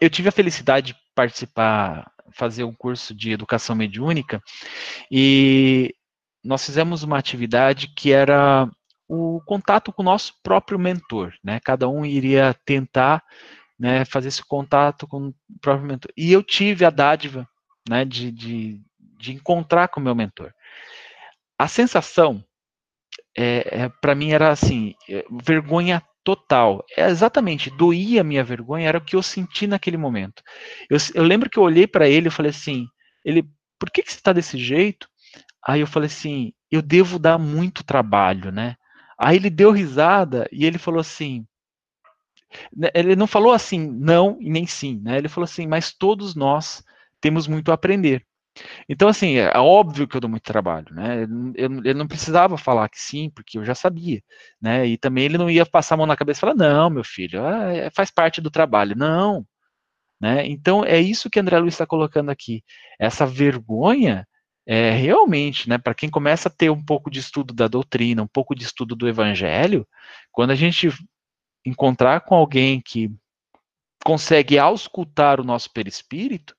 [0.00, 4.42] Eu tive a felicidade de participar, fazer um curso de educação mediúnica,
[5.10, 5.94] e
[6.42, 8.68] nós fizemos uma atividade que era
[9.08, 11.60] o contato com o nosso próprio mentor, né?
[11.64, 13.22] Cada um iria tentar
[13.78, 16.10] né, fazer esse contato com o próprio mentor.
[16.16, 17.48] E eu tive a dádiva
[17.88, 20.52] né, de, de, de encontrar com o meu mentor.
[21.58, 22.44] A sensação,
[23.36, 26.84] é, é para mim, era assim, é, vergonha total.
[26.96, 30.42] É exatamente, doía a minha vergonha, era o que eu senti naquele momento.
[30.90, 32.86] Eu, eu lembro que eu olhei para ele e falei assim,
[33.24, 33.48] ele,
[33.78, 35.08] por que, que você está desse jeito?
[35.66, 38.76] Aí eu falei assim, eu devo dar muito trabalho, né?
[39.18, 41.46] Aí ele deu risada e ele falou assim,
[42.76, 45.18] né, ele não falou assim, não e nem sim, né?
[45.18, 46.82] Ele falou assim, mas todos nós
[47.20, 48.26] temos muito a aprender.
[48.88, 51.22] Então, assim, é óbvio que eu dou muito trabalho, né?
[51.56, 54.22] Ele não precisava falar que sim, porque eu já sabia,
[54.60, 54.86] né?
[54.86, 57.44] E também ele não ia passar a mão na cabeça e falar, não, meu filho,
[57.44, 58.96] ah, é, faz parte do trabalho.
[58.96, 59.46] Não,
[60.20, 60.46] né?
[60.46, 62.62] Então, é isso que André Luiz está colocando aqui.
[62.98, 64.26] Essa vergonha,
[64.66, 68.26] é, realmente, né, para quem começa a ter um pouco de estudo da doutrina, um
[68.26, 69.86] pouco de estudo do evangelho,
[70.32, 70.88] quando a gente
[71.66, 73.10] encontrar com alguém que
[74.04, 76.54] consegue auscultar o nosso perispírito,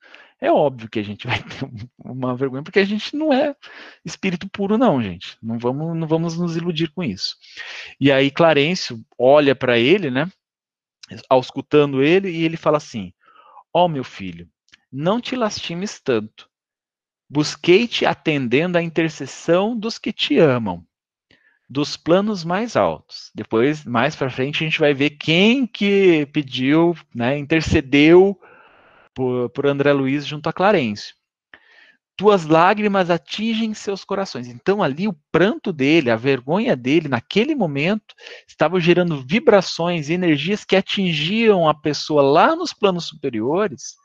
[0.45, 1.67] é óbvio que a gente vai ter
[1.97, 3.55] uma vergonha, porque a gente não é
[4.03, 5.37] espírito puro, não, gente.
[5.41, 7.35] Não vamos, não vamos nos iludir com isso.
[7.99, 10.29] E aí Clarencio olha para ele, né,
[11.29, 13.13] auscultando ele, e ele fala assim:
[13.73, 14.47] Ó oh, meu filho,
[14.91, 16.49] não te lastimes tanto.
[17.29, 20.85] Busquei-te atendendo à intercessão dos que te amam,
[21.67, 23.31] dos planos mais altos.
[23.33, 28.39] Depois, mais para frente, a gente vai ver quem que pediu, né, intercedeu
[29.15, 31.15] por, por André Luiz junto a Clarencio.
[32.17, 34.47] Tuas lágrimas atingem seus corações.
[34.47, 38.13] Então, ali, o pranto dele, a vergonha dele, naquele momento,
[38.47, 43.95] estava gerando vibrações, energias que atingiam a pessoa lá nos planos superiores,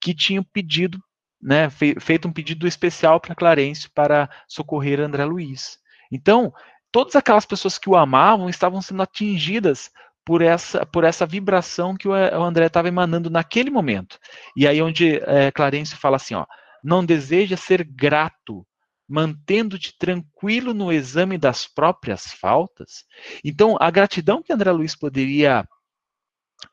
[0.00, 0.98] que tinham pedido,
[1.40, 5.78] né, feito um pedido especial para Clarencio para socorrer André Luiz.
[6.12, 6.52] Então,
[6.92, 9.90] todas aquelas pessoas que o amavam estavam sendo atingidas
[10.26, 14.18] por essa, por essa vibração que o, o André estava emanando naquele momento.
[14.56, 16.44] E aí onde é, Clarence fala assim, ó,
[16.82, 18.66] não deseja ser grato,
[19.08, 23.04] mantendo-te tranquilo no exame das próprias faltas.
[23.44, 25.64] Então, a gratidão que André Luiz poderia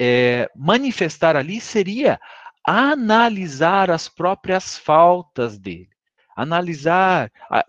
[0.01, 2.20] é, manifestar ali seria
[2.66, 5.89] analisar as próprias faltas dele,
[6.36, 7.64] analisar a,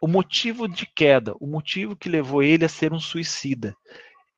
[0.00, 3.76] o motivo de queda, o motivo que levou ele a ser um suicida.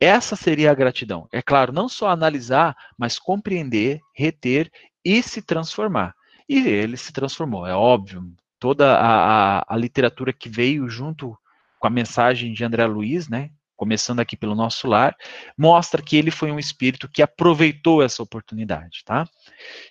[0.01, 1.27] Essa seria a gratidão.
[1.33, 4.71] É claro, não só analisar, mas compreender, reter
[5.05, 6.15] e se transformar.
[6.49, 8.23] E ele se transformou, é óbvio.
[8.59, 11.37] Toda a, a, a literatura que veio junto
[11.79, 15.15] com a mensagem de André Luiz, né, começando aqui pelo nosso lar,
[15.57, 19.29] mostra que ele foi um espírito que aproveitou essa oportunidade, tá?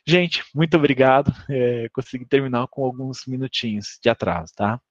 [0.05, 1.31] Gente, muito obrigado.
[1.49, 4.81] É, consegui terminar com alguns minutinhos de atraso, tá?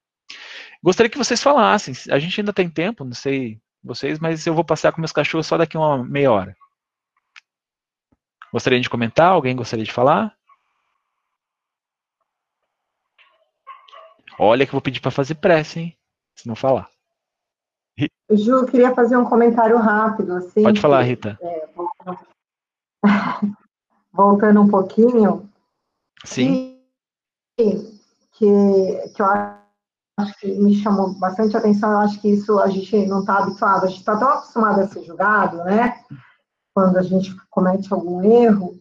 [0.82, 1.94] Gostaria que vocês falassem.
[2.10, 5.46] A gente ainda tem tempo, não sei vocês, mas eu vou passear com meus cachorros
[5.46, 6.56] só daqui uma meia hora.
[8.52, 9.32] Gostaria de comentar?
[9.32, 10.34] Alguém gostaria de falar?
[14.38, 15.96] Olha que eu vou pedir para fazer pressa, hein?
[16.34, 16.88] Se não falar.
[18.30, 20.36] Ju, queria fazer um comentário rápido.
[20.36, 21.38] Assim, Pode falar, Rita.
[21.40, 21.68] É,
[24.12, 25.48] voltando um pouquinho.
[26.24, 26.80] Sim.
[27.56, 28.00] Que,
[28.32, 29.63] que, que eu acho
[30.38, 31.90] que me chamou bastante atenção.
[31.90, 34.88] Eu acho que isso a gente não está habituado, a gente está tão acostumado a
[34.88, 36.00] ser julgado, né?
[36.74, 38.78] Quando a gente comete algum erro.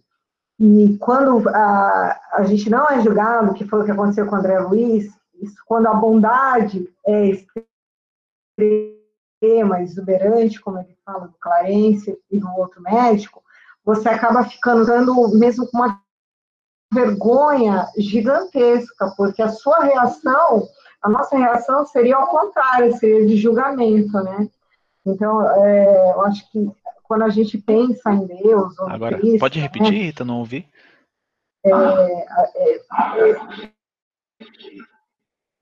[0.60, 4.40] E quando a, a gente não é julgado, que foi o que aconteceu com o
[4.40, 5.12] André Luiz,
[5.42, 7.42] isso, quando a bondade é
[8.62, 13.44] extrema, exuberante, como ele fala do Clarence e do outro médico,
[13.84, 16.00] você acaba ficando dando mesmo com uma
[16.94, 20.68] vergonha gigantesca, porque a sua reação
[21.04, 24.50] a nossa reação seria ao contrário, seria de julgamento, né?
[25.06, 26.72] Então, é, eu acho que
[27.04, 28.80] quando a gente pensa em Deus...
[28.80, 29.98] Agora, Cristo, pode repetir, né?
[29.98, 30.66] Rita, não ouvi?
[31.66, 33.72] É, é, é,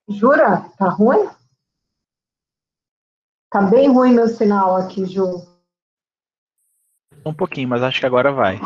[0.07, 0.69] jura?
[0.77, 1.27] Tá ruim?
[3.49, 5.41] Tá bem ruim meu sinal aqui, Ju.
[7.25, 8.59] Um pouquinho, mas acho que agora vai.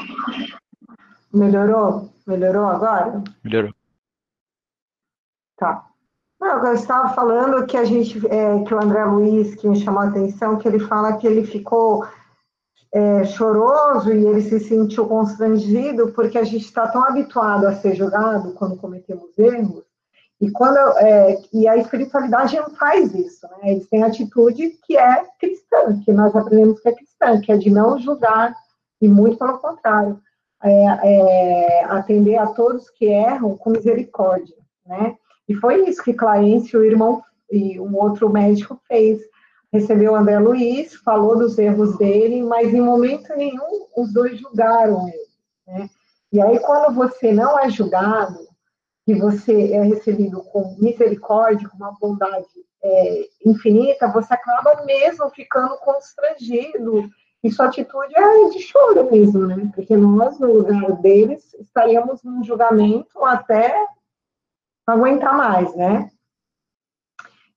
[1.34, 2.14] Melhorou?
[2.28, 3.24] Melhorou agora?
[3.44, 3.74] Melhorou.
[5.58, 5.95] Tá.
[6.40, 10.02] Não, eu estava falando que a gente, é, que o André Luiz, que me chamou
[10.02, 12.06] a atenção, que ele fala que ele ficou
[12.94, 17.96] é, choroso e ele se sentiu constrangido porque a gente está tão habituado a ser
[17.96, 19.84] julgado quando cometemos erros
[20.40, 23.72] e quando é, e a espiritualidade não faz isso, né?
[23.72, 27.70] Eles têm atitude que é cristã, que nós aprendemos que é cristã, que é de
[27.70, 28.54] não julgar
[29.02, 30.20] e muito pelo contrário,
[30.64, 30.72] é,
[31.04, 34.56] é, atender a todos que erram com misericórdia,
[34.86, 35.16] né?
[35.48, 39.22] E foi isso que Clarence, o irmão e um outro médico fez.
[39.72, 45.08] Recebeu o André Luiz, falou dos erros dele, mas em momento nenhum os dois julgaram
[45.08, 45.28] ele.
[45.68, 45.90] Né?
[46.32, 48.46] E aí, quando você não é julgado,
[49.06, 52.48] que você é recebido com misericórdia, com uma bondade
[52.84, 57.10] é, infinita, você acaba mesmo ficando constrangido.
[57.44, 59.72] E sua atitude é de choro mesmo, né?
[59.76, 63.86] Porque nós, no lugar deles, estaríamos num julgamento até
[64.88, 66.10] não aguentar mais, né?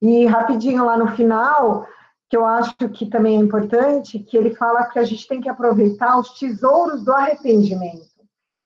[0.01, 1.87] E rapidinho lá no final,
[2.29, 5.49] que eu acho que também é importante, que ele fala que a gente tem que
[5.49, 8.07] aproveitar os tesouros do arrependimento.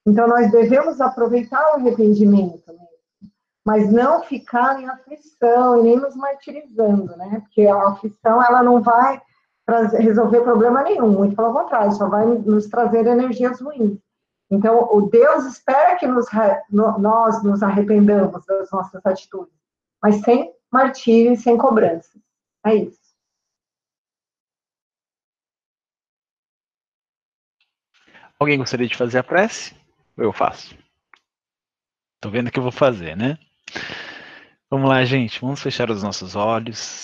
[0.07, 2.73] Então, nós devemos aproveitar o arrependimento,
[3.65, 7.41] mas não ficar em aflição e nem nos martirizando, né?
[7.41, 9.21] Porque a aflição ela não vai
[9.93, 13.97] resolver problema nenhum, muito pelo contrário, só vai nos trazer energias ruins.
[14.53, 16.27] Então, o Deus espera que nos,
[16.71, 19.55] nós nos arrependamos das nossas atitudes,
[20.01, 22.21] mas sem martírio e sem cobrança.
[22.63, 23.01] É isso.
[28.39, 29.75] Alguém gostaria de fazer a prece?
[30.19, 30.77] Eu faço.
[32.21, 33.39] Tô vendo que eu vou fazer, né?
[34.69, 35.41] Vamos lá, gente.
[35.41, 37.01] Vamos fechar os nossos olhos.